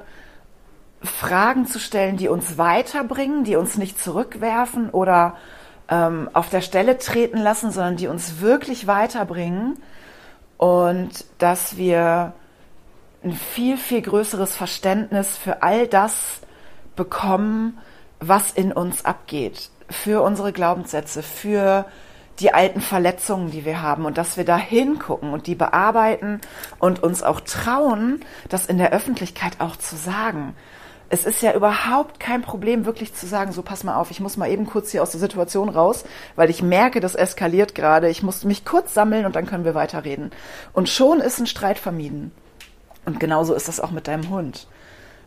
Fragen 1.02 1.66
zu 1.66 1.78
stellen, 1.78 2.16
die 2.16 2.28
uns 2.28 2.58
weiterbringen, 2.58 3.44
die 3.44 3.56
uns 3.56 3.76
nicht 3.76 4.00
zurückwerfen 4.00 4.90
oder 4.90 5.36
ähm, 5.88 6.28
auf 6.32 6.50
der 6.50 6.60
Stelle 6.60 6.98
treten 6.98 7.38
lassen, 7.38 7.70
sondern 7.70 7.96
die 7.96 8.08
uns 8.08 8.40
wirklich 8.40 8.86
weiterbringen. 8.86 9.78
Und 10.56 11.24
dass 11.38 11.76
wir 11.76 12.32
ein 13.22 13.32
viel, 13.32 13.76
viel 13.76 14.02
größeres 14.02 14.56
Verständnis 14.56 15.36
für 15.36 15.62
all 15.62 15.86
das 15.86 16.40
bekommen, 16.96 17.78
was 18.20 18.52
in 18.52 18.72
uns 18.72 19.04
abgeht 19.04 19.70
für 19.90 20.22
unsere 20.22 20.52
Glaubenssätze, 20.52 21.22
für 21.22 21.86
die 22.40 22.54
alten 22.54 22.80
Verletzungen, 22.80 23.50
die 23.50 23.64
wir 23.64 23.82
haben 23.82 24.04
und 24.04 24.16
dass 24.16 24.36
wir 24.36 24.44
da 24.44 24.56
hingucken 24.56 25.32
und 25.32 25.46
die 25.46 25.54
bearbeiten 25.54 26.40
und 26.78 27.02
uns 27.02 27.22
auch 27.22 27.40
trauen, 27.40 28.20
das 28.48 28.66
in 28.66 28.78
der 28.78 28.92
Öffentlichkeit 28.92 29.54
auch 29.60 29.76
zu 29.76 29.96
sagen. 29.96 30.54
Es 31.10 31.24
ist 31.24 31.42
ja 31.42 31.54
überhaupt 31.54 32.20
kein 32.20 32.42
Problem, 32.42 32.84
wirklich 32.84 33.14
zu 33.14 33.26
sagen, 33.26 33.52
so 33.52 33.62
pass 33.62 33.82
mal 33.82 33.96
auf, 33.96 34.10
ich 34.10 34.20
muss 34.20 34.36
mal 34.36 34.50
eben 34.50 34.66
kurz 34.66 34.90
hier 34.90 35.02
aus 35.02 35.10
der 35.10 35.20
Situation 35.20 35.70
raus, 35.70 36.04
weil 36.36 36.50
ich 36.50 36.62
merke, 36.62 37.00
das 37.00 37.14
eskaliert 37.14 37.74
gerade. 37.74 38.10
Ich 38.10 38.22
muss 38.22 38.44
mich 38.44 38.66
kurz 38.66 38.92
sammeln 38.92 39.24
und 39.24 39.34
dann 39.34 39.46
können 39.46 39.64
wir 39.64 39.74
weiterreden. 39.74 40.30
Und 40.74 40.88
schon 40.90 41.20
ist 41.20 41.40
ein 41.40 41.46
Streit 41.46 41.78
vermieden. 41.78 42.30
Und 43.06 43.20
genauso 43.20 43.54
ist 43.54 43.68
das 43.68 43.80
auch 43.80 43.90
mit 43.90 44.06
deinem 44.06 44.28
Hund. 44.28 44.68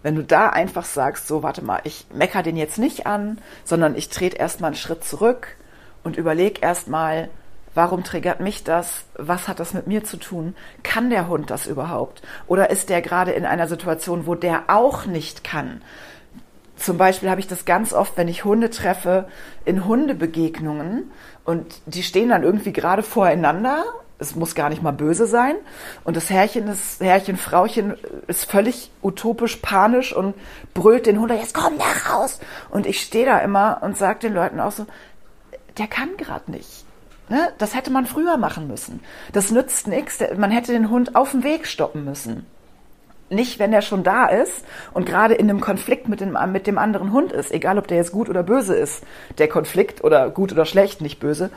Wenn 0.04 0.16
du 0.16 0.24
da 0.24 0.50
einfach 0.50 0.86
sagst, 0.86 1.28
so, 1.28 1.44
warte 1.44 1.64
mal, 1.64 1.82
ich 1.84 2.08
mecker 2.14 2.44
den 2.44 2.58
jetzt 2.58 2.78
nicht 2.78 3.06
an, 3.06 3.40
sondern 3.64 3.96
ich 3.96 4.10
trete 4.10 4.38
erstmal 4.38 4.70
einen 4.70 4.76
Schritt 4.76 5.04
zurück 5.04 5.56
und 6.04 6.18
überleg 6.18 6.64
erstmal, 6.64 7.30
warum 7.76 8.04
triggert 8.04 8.40
mich 8.40 8.64
das? 8.64 9.06
Was 9.16 9.48
hat 9.48 9.60
das 9.60 9.74
mit 9.74 9.88
mir 9.88 10.04
zu 10.04 10.18
tun? 10.18 10.56
Kann 10.84 11.10
der 11.10 11.28
Hund 11.28 11.50
das 11.52 11.68
überhaupt? 11.68 12.22
Oder 12.48 12.70
ist 12.70 12.90
der 12.90 13.02
gerade 13.02 13.32
in 13.32 13.46
einer 13.46 13.68
Situation, 13.68 14.26
wo 14.26 14.36
der 14.36 14.64
auch 14.68 15.06
nicht 15.06 15.44
kann? 15.44 15.82
Zum 16.76 16.98
Beispiel 16.98 17.30
habe 17.30 17.40
ich 17.40 17.48
das 17.48 17.66
ganz 17.66 17.94
oft, 17.94 18.18
wenn 18.18 18.28
ich 18.28 18.44
Hunde 18.44 18.72
treffe, 18.72 19.28
in 19.66 19.86
Hundebegegnungen 19.86 21.12
und 21.46 21.82
die 21.86 22.02
stehen 22.02 22.30
dann 22.30 22.42
irgendwie 22.42 22.74
gerade 22.74 23.04
voreinander 23.04 23.84
es 24.22 24.36
muss 24.36 24.56
gar 24.56 24.70
nicht 24.70 24.84
mal 24.84 24.92
böse 24.92 25.26
sein. 25.26 25.56
Und 26.04 26.16
das 26.16 26.30
Herrchen, 26.30 26.68
das 26.68 27.00
Herrchen, 27.00 27.38
Frauchen 27.38 27.96
ist 28.28 28.50
völlig 28.50 28.92
utopisch, 29.02 29.58
panisch 29.58 30.14
und 30.16 30.36
brüllt 30.74 31.08
den 31.08 31.20
Hund, 31.20 31.32
jetzt 31.32 31.56
komm 31.56 31.74
da 31.78 32.14
raus. 32.14 32.40
Und 32.70 32.86
ich 32.86 33.02
stehe 33.02 33.26
da 33.26 33.40
immer 33.40 33.80
und 33.82 33.98
sage 33.98 34.20
den 34.20 34.34
Leuten 34.34 34.60
auch 34.60 34.72
so, 34.72 34.86
der 35.78 35.88
kann 35.88 36.16
gerade 36.18 36.52
nicht. 36.52 36.86
Ne? 37.30 37.52
Das 37.58 37.76
hätte 37.76 37.92
man 37.92 38.06
früher 38.06 38.38
machen 38.38 38.68
müssen. 38.68 39.00
Das 39.34 39.52
nützt 39.52 39.88
nichts. 39.88 40.20
Man 40.38 40.52
hätte 40.52 40.72
den 40.72 40.90
Hund 40.90 41.16
auf 41.16 41.32
dem 41.32 41.44
Weg 41.44 41.66
stoppen 41.66 42.06
müssen. 42.06 42.46
Nicht, 43.30 43.58
wenn 43.58 43.72
er 43.72 43.82
schon 43.82 44.04
da 44.04 44.26
ist 44.26 44.66
und 44.94 45.06
gerade 45.06 45.34
in 45.34 45.50
einem 45.50 45.62
Konflikt 45.62 46.10
mit 46.10 46.20
dem, 46.20 46.38
mit 46.52 46.68
dem 46.68 46.78
anderen 46.78 47.14
Hund 47.14 47.32
ist, 47.32 47.52
egal 47.52 47.78
ob 47.78 47.88
der 47.88 47.98
jetzt 47.98 48.12
gut 48.12 48.30
oder 48.30 48.44
böse 48.44 48.76
ist, 48.76 49.04
der 49.38 49.48
Konflikt 49.48 50.04
oder 50.04 50.30
gut 50.30 50.52
oder 50.52 50.66
schlecht, 50.66 51.00
nicht 51.00 51.22
böse. 51.22 51.50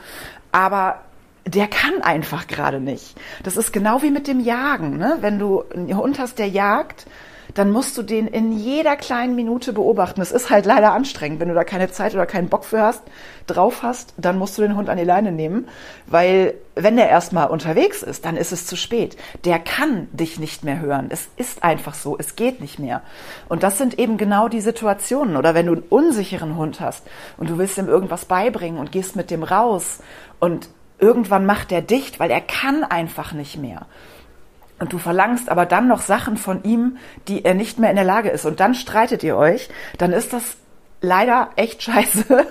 Aber 0.53 1.01
der 1.47 1.67
kann 1.67 2.01
einfach 2.01 2.47
gerade 2.47 2.79
nicht. 2.79 3.15
Das 3.43 3.55
ist 3.55 3.71
genau 3.71 4.01
wie 4.01 4.11
mit 4.11 4.27
dem 4.27 4.39
Jagen. 4.39 4.97
Ne? 4.97 5.17
Wenn 5.21 5.37
du 5.37 5.63
einen 5.73 5.95
Hund 5.95 6.17
hast, 6.17 6.39
der 6.39 6.47
jagt, 6.47 7.05
dann 7.53 7.71
musst 7.71 7.97
du 7.97 8.03
den 8.03 8.27
in 8.27 8.51
jeder 8.51 8.95
kleinen 8.95 9.35
Minute 9.35 9.71
beobachten. 9.71 10.21
Es 10.21 10.31
ist 10.31 10.49
halt 10.49 10.65
leider 10.65 10.91
anstrengend, 10.91 11.39
wenn 11.39 11.47
du 11.47 11.53
da 11.53 11.63
keine 11.63 11.89
Zeit 11.89 12.13
oder 12.13 12.25
keinen 12.25 12.49
Bock 12.49 12.65
für 12.65 12.81
hast, 12.81 13.03
drauf 13.47 13.83
hast, 13.83 14.13
dann 14.17 14.37
musst 14.37 14.57
du 14.57 14.63
den 14.63 14.75
Hund 14.75 14.89
an 14.89 14.97
die 14.97 15.03
Leine 15.03 15.31
nehmen, 15.31 15.67
weil 16.07 16.55
wenn 16.73 16.97
der 16.97 17.09
erstmal 17.09 17.47
unterwegs 17.47 18.03
ist, 18.03 18.25
dann 18.25 18.35
ist 18.35 18.51
es 18.51 18.65
zu 18.65 18.75
spät. 18.75 19.15
Der 19.45 19.59
kann 19.59 20.09
dich 20.11 20.39
nicht 20.39 20.63
mehr 20.63 20.79
hören. 20.79 21.07
Es 21.09 21.29
ist 21.37 21.63
einfach 21.63 21.93
so, 21.93 22.17
es 22.17 22.35
geht 22.35 22.59
nicht 22.59 22.79
mehr. 22.79 23.01
Und 23.47 23.63
das 23.63 23.77
sind 23.77 23.99
eben 23.99 24.17
genau 24.17 24.49
die 24.49 24.61
Situationen. 24.61 25.37
Oder 25.37 25.53
wenn 25.53 25.67
du 25.67 25.73
einen 25.73 25.83
unsicheren 25.83 26.57
Hund 26.57 26.81
hast 26.81 27.05
und 27.37 27.49
du 27.49 27.57
willst 27.57 27.77
ihm 27.77 27.87
irgendwas 27.87 28.25
beibringen 28.25 28.79
und 28.79 28.91
gehst 28.91 29.15
mit 29.15 29.31
dem 29.31 29.43
raus 29.43 29.99
und 30.39 30.67
irgendwann 30.99 31.45
macht 31.45 31.71
er 31.71 31.81
dicht, 31.81 32.19
weil 32.19 32.31
er 32.31 32.41
kann 32.41 32.83
einfach 32.83 33.33
nicht 33.33 33.57
mehr. 33.57 33.85
Und 34.79 34.91
du 34.91 34.97
verlangst 34.97 35.49
aber 35.49 35.65
dann 35.65 35.87
noch 35.87 36.01
Sachen 36.01 36.37
von 36.37 36.63
ihm, 36.63 36.97
die 37.27 37.45
er 37.45 37.53
nicht 37.53 37.79
mehr 37.79 37.89
in 37.89 37.95
der 37.95 38.05
Lage 38.05 38.29
ist. 38.29 38.45
Und 38.45 38.59
dann 38.59 38.75
streitet 38.75 39.23
ihr 39.23 39.37
euch, 39.37 39.69
dann 39.97 40.11
ist 40.11 40.33
das 40.33 40.57
leider 41.01 41.49
echt 41.55 41.83
scheiße, 41.83 42.25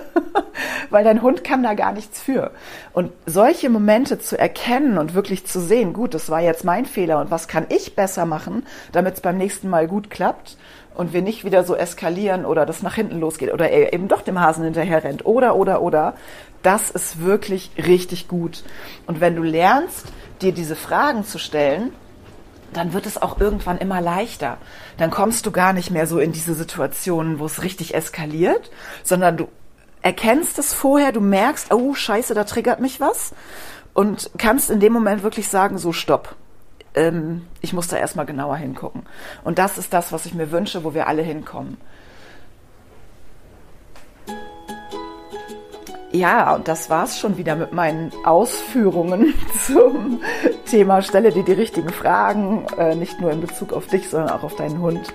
weil 0.89 1.03
dein 1.03 1.21
Hund 1.21 1.43
kann 1.43 1.61
da 1.61 1.73
gar 1.73 1.91
nichts 1.91 2.21
für. 2.21 2.51
Und 2.93 3.11
solche 3.25 3.69
Momente 3.69 4.17
zu 4.17 4.39
erkennen 4.39 4.97
und 4.97 5.13
wirklich 5.13 5.45
zu 5.45 5.59
sehen, 5.59 5.93
gut, 5.93 6.13
das 6.13 6.29
war 6.29 6.41
jetzt 6.41 6.63
mein 6.63 6.85
Fehler 6.85 7.19
und 7.19 7.31
was 7.31 7.47
kann 7.47 7.67
ich 7.69 7.95
besser 7.95 8.25
machen, 8.25 8.65
damit 8.91 9.15
es 9.15 9.21
beim 9.21 9.37
nächsten 9.37 9.69
Mal 9.69 9.87
gut 9.87 10.09
klappt 10.09 10.57
und 10.95 11.13
wir 11.13 11.21
nicht 11.21 11.43
wieder 11.43 11.63
so 11.63 11.75
eskalieren 11.75 12.45
oder 12.45 12.65
das 12.65 12.81
nach 12.81 12.95
hinten 12.95 13.19
losgeht 13.19 13.53
oder 13.53 13.69
er 13.69 13.93
eben 13.93 14.07
doch 14.07 14.21
dem 14.21 14.39
Hasen 14.39 14.63
hinterher 14.63 15.03
rennt 15.03 15.25
oder, 15.25 15.55
oder, 15.55 15.81
oder, 15.81 16.13
das 16.65 16.89
ist 16.89 17.21
wirklich 17.21 17.71
richtig 17.77 18.27
gut. 18.27 18.63
Und 19.05 19.21
wenn 19.21 19.35
du 19.35 19.43
lernst, 19.43 20.07
dir 20.41 20.51
diese 20.51 20.75
Fragen 20.75 21.23
zu 21.23 21.37
stellen, 21.37 21.93
dann 22.73 22.93
wird 22.93 23.05
es 23.05 23.21
auch 23.21 23.39
irgendwann 23.39 23.77
immer 23.77 24.01
leichter. 24.01 24.57
Dann 24.97 25.11
kommst 25.11 25.45
du 25.45 25.51
gar 25.51 25.73
nicht 25.73 25.91
mehr 25.91 26.07
so 26.07 26.19
in 26.19 26.31
diese 26.31 26.53
Situationen, 26.53 27.39
wo 27.39 27.45
es 27.45 27.63
richtig 27.63 27.95
eskaliert, 27.95 28.71
sondern 29.03 29.37
du 29.37 29.47
erkennst 30.01 30.59
es 30.59 30.73
vorher, 30.73 31.11
du 31.11 31.21
merkst, 31.21 31.73
oh 31.73 31.93
scheiße, 31.93 32.33
da 32.33 32.43
triggert 32.43 32.79
mich 32.79 32.99
was 32.99 33.33
und 33.93 34.29
kannst 34.37 34.69
in 34.69 34.79
dem 34.79 34.93
Moment 34.93 35.23
wirklich 35.23 35.47
sagen, 35.47 35.77
so 35.77 35.93
stopp. 35.93 36.35
Ähm, 36.95 37.47
ich 37.61 37.73
muss 37.73 37.87
da 37.87 37.97
erstmal 37.97 38.25
genauer 38.25 38.57
hingucken. 38.57 39.03
Und 39.43 39.57
das 39.57 39.77
ist 39.77 39.93
das, 39.93 40.11
was 40.11 40.25
ich 40.25 40.33
mir 40.33 40.51
wünsche, 40.51 40.83
wo 40.83 40.93
wir 40.93 41.07
alle 41.07 41.21
hinkommen. 41.21 41.77
Ja, 46.15 46.55
und 46.55 46.69
das 46.69 46.89
war's 46.89 47.19
schon 47.19 47.35
wieder 47.35 47.57
mit 47.57 47.73
meinen 47.73 48.09
Ausführungen 48.23 49.33
zum 49.67 50.21
Thema 50.65 51.01
Stelle 51.01 51.33
dir 51.33 51.43
die 51.43 51.51
richtigen 51.51 51.89
Fragen, 51.89 52.65
äh, 52.77 52.95
nicht 52.95 53.19
nur 53.19 53.31
in 53.31 53.41
Bezug 53.41 53.73
auf 53.73 53.87
dich, 53.87 54.09
sondern 54.09 54.29
auch 54.29 54.43
auf 54.43 54.55
deinen 54.55 54.79
Hund. 54.79 55.13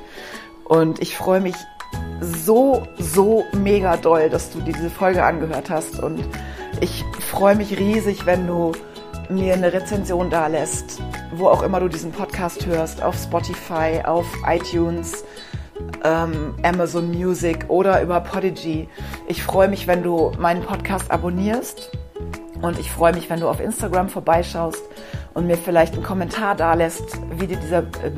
Und 0.65 1.01
ich 1.01 1.17
freue 1.17 1.41
mich 1.41 1.55
so, 2.21 2.87
so 2.99 3.47
mega 3.55 3.97
doll, 3.97 4.29
dass 4.29 4.51
du 4.51 4.61
diese 4.61 4.91
Folge 4.91 5.25
angehört 5.25 5.71
hast. 5.71 6.03
Und 6.03 6.23
ich 6.83 7.03
freue 7.19 7.57
mich 7.57 7.79
riesig, 7.79 8.27
wenn 8.27 8.47
du 8.47 8.73
mir 9.31 9.55
eine 9.55 9.73
Rezension 9.73 10.29
da 10.29 10.49
lässt, 10.49 11.01
wo 11.35 11.49
auch 11.49 11.63
immer 11.63 11.81
du 11.81 11.89
diesen 11.89 12.13
Podcast 12.13 12.67
hörst, 12.67 13.03
auf 13.03 13.17
Spotify, 13.17 14.03
auf 14.05 14.27
iTunes 14.47 15.25
ähm, 16.05 16.55
Amazon 16.63 17.11
Music 17.11 17.67
oder 17.69 18.03
über 18.03 18.21
Podigy. 18.21 18.89
Ich 19.27 19.43
freue 19.43 19.69
mich, 19.69 19.87
wenn 19.87 20.03
du 20.03 20.33
meinen 20.39 20.63
Podcast 20.63 21.11
abonnierst 21.11 21.91
und 22.63 22.79
ich 22.79 22.91
freue 22.91 23.15
mich, 23.15 23.31
wenn 23.31 23.41
du 23.41 23.49
auf 23.49 23.61
Instagram 23.61 24.09
vorbeischaust 24.09 24.83
und 25.35 25.47
mir 25.47 25.57
vielleicht 25.57 25.95
einen 25.95 26.03
Kommentar 26.03 26.55
da 26.55 26.75
lässt, 26.75 27.19
wie 27.39 27.47
dir, 27.47 27.57
dieser, 27.57 27.79
äh, 27.79 28.11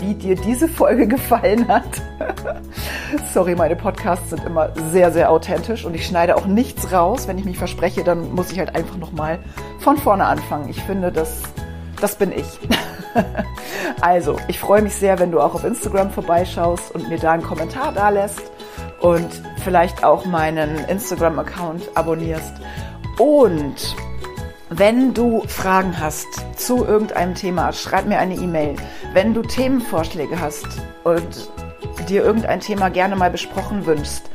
wie 0.00 0.14
dir 0.14 0.36
diese 0.36 0.68
Folge 0.68 1.06
gefallen 1.08 1.68
hat. 1.68 1.84
Sorry, 3.32 3.54
meine 3.54 3.76
Podcasts 3.76 4.30
sind 4.30 4.44
immer 4.44 4.70
sehr, 4.90 5.12
sehr 5.12 5.30
authentisch 5.30 5.84
und 5.84 5.94
ich 5.94 6.06
schneide 6.06 6.36
auch 6.36 6.46
nichts 6.46 6.92
raus. 6.92 7.28
Wenn 7.28 7.38
ich 7.38 7.44
mich 7.44 7.58
verspreche, 7.58 8.04
dann 8.04 8.32
muss 8.32 8.52
ich 8.52 8.58
halt 8.58 8.74
einfach 8.74 8.96
nochmal 8.96 9.38
von 9.80 9.96
vorne 9.96 10.24
anfangen. 10.24 10.68
Ich 10.68 10.82
finde, 10.82 11.12
das, 11.12 11.42
das 12.00 12.16
bin 12.16 12.32
ich. 12.32 12.58
also, 14.00 14.38
ich 14.48 14.58
freue 14.58 14.82
mich 14.82 14.94
sehr, 14.94 15.18
wenn 15.18 15.30
du 15.30 15.40
auch 15.40 15.54
auf 15.54 15.64
Instagram 15.64 16.10
vorbeischaust 16.10 16.94
und 16.94 17.08
mir 17.08 17.18
da 17.18 17.32
einen 17.32 17.42
Kommentar 17.42 17.92
da 17.92 18.08
lässt 18.08 18.42
und 19.00 19.42
vielleicht 19.62 20.04
auch 20.04 20.24
meinen 20.24 20.78
Instagram-Account 20.86 21.96
abonnierst. 21.96 22.54
Und 23.18 23.96
wenn 24.70 25.14
du 25.14 25.42
Fragen 25.46 25.98
hast 26.00 26.26
zu 26.56 26.84
irgendeinem 26.84 27.34
Thema, 27.34 27.72
schreib 27.72 28.06
mir 28.06 28.18
eine 28.18 28.34
E-Mail. 28.34 28.76
Wenn 29.12 29.34
du 29.34 29.42
Themenvorschläge 29.42 30.40
hast 30.40 30.66
und 31.04 31.50
dir 32.08 32.24
irgendein 32.24 32.60
Thema 32.60 32.88
gerne 32.88 33.14
mal 33.14 33.30
besprochen 33.30 33.86
wünschst, 33.86 34.28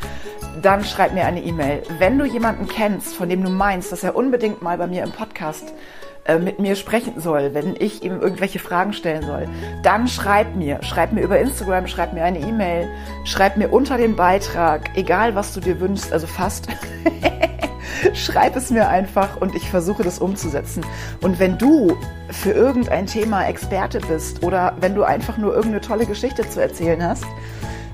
dann 0.62 0.84
schreib 0.84 1.14
mir 1.14 1.26
eine 1.26 1.42
E-Mail. 1.42 1.84
Wenn 1.98 2.18
du 2.18 2.26
jemanden 2.26 2.68
kennst, 2.68 3.16
von 3.16 3.30
dem 3.30 3.44
du 3.44 3.50
meinst, 3.50 3.92
dass 3.92 4.04
er 4.04 4.16
unbedingt 4.16 4.62
mal 4.62 4.78
bei 4.78 4.88
mir 4.88 5.04
im 5.04 5.12
Podcast 5.12 5.74
mit 6.38 6.60
mir 6.60 6.76
sprechen 6.76 7.20
soll, 7.20 7.54
wenn 7.54 7.76
ich 7.80 8.04
ihm 8.04 8.20
irgendwelche 8.22 8.60
Fragen 8.60 8.94
stellen 8.94 9.26
soll, 9.26 9.48
dann 9.82 10.08
schreib 10.08 10.56
mir. 10.56 10.80
Schreib 10.84 11.12
mir 11.12 11.22
über 11.22 11.40
Instagram, 11.40 11.88
schreib 11.88 12.14
mir 12.14 12.24
eine 12.24 12.40
E-Mail, 12.40 12.88
schreib 13.24 13.58
mir 13.58 13.70
unter 13.70 13.98
den 13.98 14.16
Beitrag, 14.16 14.96
egal 14.96 15.34
was 15.34 15.54
du 15.54 15.60
dir 15.60 15.80
wünschst, 15.80 16.14
also 16.14 16.28
fast. 16.28 16.68
schreib 18.14 18.56
es 18.56 18.70
mir 18.70 18.88
einfach 18.88 19.42
und 19.42 19.56
ich 19.56 19.70
versuche 19.70 20.04
das 20.04 20.20
umzusetzen. 20.20 20.86
Und 21.22 21.40
wenn 21.40 21.58
du 21.58 21.98
für 22.30 22.52
irgendein 22.52 23.08
Thema 23.08 23.48
Experte 23.48 24.00
bist 24.00 24.44
oder 24.44 24.76
wenn 24.80 24.96
du 24.96 25.04
einfach 25.04 25.38
nur 25.38 25.54
irgendeine 25.54 25.82
tolle 25.82 26.06
Geschichte 26.06 26.48
zu 26.48 26.62
erzählen 26.62 27.04
hast, 27.04 27.26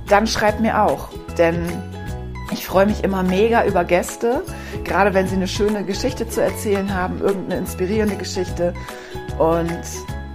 dann 0.08 0.28
schreib 0.28 0.60
mir 0.60 0.82
auch. 0.82 1.10
Denn 1.38 1.66
ich 2.52 2.66
freue 2.66 2.86
mich 2.86 3.04
immer 3.04 3.24
mega 3.24 3.66
über 3.66 3.84
Gäste, 3.84 4.44
gerade 4.84 5.14
wenn 5.14 5.28
sie 5.28 5.36
eine 5.36 5.48
schöne 5.48 5.84
Geschichte 5.84 6.28
zu 6.30 6.42
erzählen 6.42 6.94
haben, 6.94 7.20
irgendeine 7.20 7.60
inspirierende 7.60 8.16
Geschichte. 8.16 8.74
Und 9.38 9.82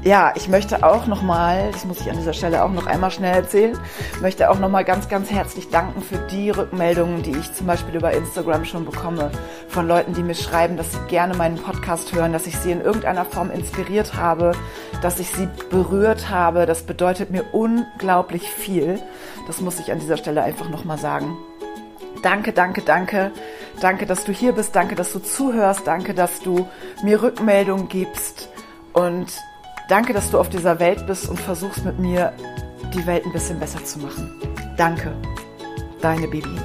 ja, 0.03 0.33
ich 0.35 0.49
möchte 0.49 0.83
auch 0.83 1.07
nochmal, 1.07 1.71
das 1.73 1.85
muss 1.85 2.01
ich 2.01 2.11
an 2.11 2.17
dieser 2.17 2.33
Stelle 2.33 2.65
auch 2.65 2.71
noch 2.71 2.87
einmal 2.87 3.11
schnell 3.11 3.35
erzählen, 3.35 3.79
möchte 4.23 4.51
auch 4.51 4.59
nochmal 4.59 4.83
ganz, 4.83 5.11
ganz 5.11 5.31
herzlich 5.31 5.69
danken 5.69 6.01
für 6.01 6.17
die 6.17 6.49
Rückmeldungen, 6.49 7.23
die 7.23 7.37
ich 7.37 7.53
zum 7.53 7.67
Beispiel 7.67 7.97
über 7.97 8.11
Instagram 8.13 8.65
schon 8.65 8.87
bekomme, 8.87 9.31
von 9.69 9.87
Leuten, 9.87 10.15
die 10.15 10.23
mir 10.23 10.35
schreiben, 10.35 10.79
dass 10.79 10.93
sie 10.93 11.01
gerne 11.09 11.37
meinen 11.37 11.57
Podcast 11.57 12.15
hören, 12.15 12.33
dass 12.33 12.47
ich 12.47 12.57
sie 12.57 12.73
in 12.73 12.81
irgendeiner 12.81 13.27
Form 13.27 13.51
inspiriert 13.51 14.15
habe, 14.15 14.53
dass 15.03 15.21
ich 15.21 15.29
sie 15.29 15.49
berührt 15.69 16.31
habe. 16.31 16.65
Das 16.65 16.83
bedeutet 16.85 17.31
mir 17.31 17.45
unglaublich 17.53 18.49
viel. 18.49 18.99
Das 19.47 19.61
muss 19.61 19.81
ich 19.81 19.93
an 19.93 19.99
dieser 19.99 20.17
Stelle 20.17 20.43
einfach 20.43 20.71
nochmal 20.71 20.99
sagen. 20.99 21.37
Danke, 22.23 22.53
danke, 22.53 22.83
danke. 22.83 23.33
Danke, 23.81 24.07
dass 24.07 24.25
du 24.25 24.33
hier 24.33 24.53
bist. 24.53 24.77
Danke, 24.77 24.95
dass 24.95 25.13
du 25.13 25.19
zuhörst. 25.21 25.87
Danke, 25.87 26.15
dass 26.15 26.41
du 26.41 26.69
mir 27.03 27.23
Rückmeldungen 27.23 27.89
gibst. 27.89 28.49
Und 28.93 29.33
danke, 29.89 30.13
dass 30.13 30.31
du 30.31 30.39
auf 30.39 30.49
dieser 30.49 30.79
Welt 30.79 31.07
bist 31.07 31.29
und 31.29 31.39
versuchst 31.41 31.85
mit 31.85 31.99
mir 31.99 32.33
die 32.95 33.07
Welt 33.07 33.25
ein 33.25 33.33
bisschen 33.33 33.59
besser 33.59 33.85
zu 33.85 34.01
machen. 34.01 34.41
Danke. 34.77 35.13
Deine 36.01 36.29
Bibi. 36.29 36.57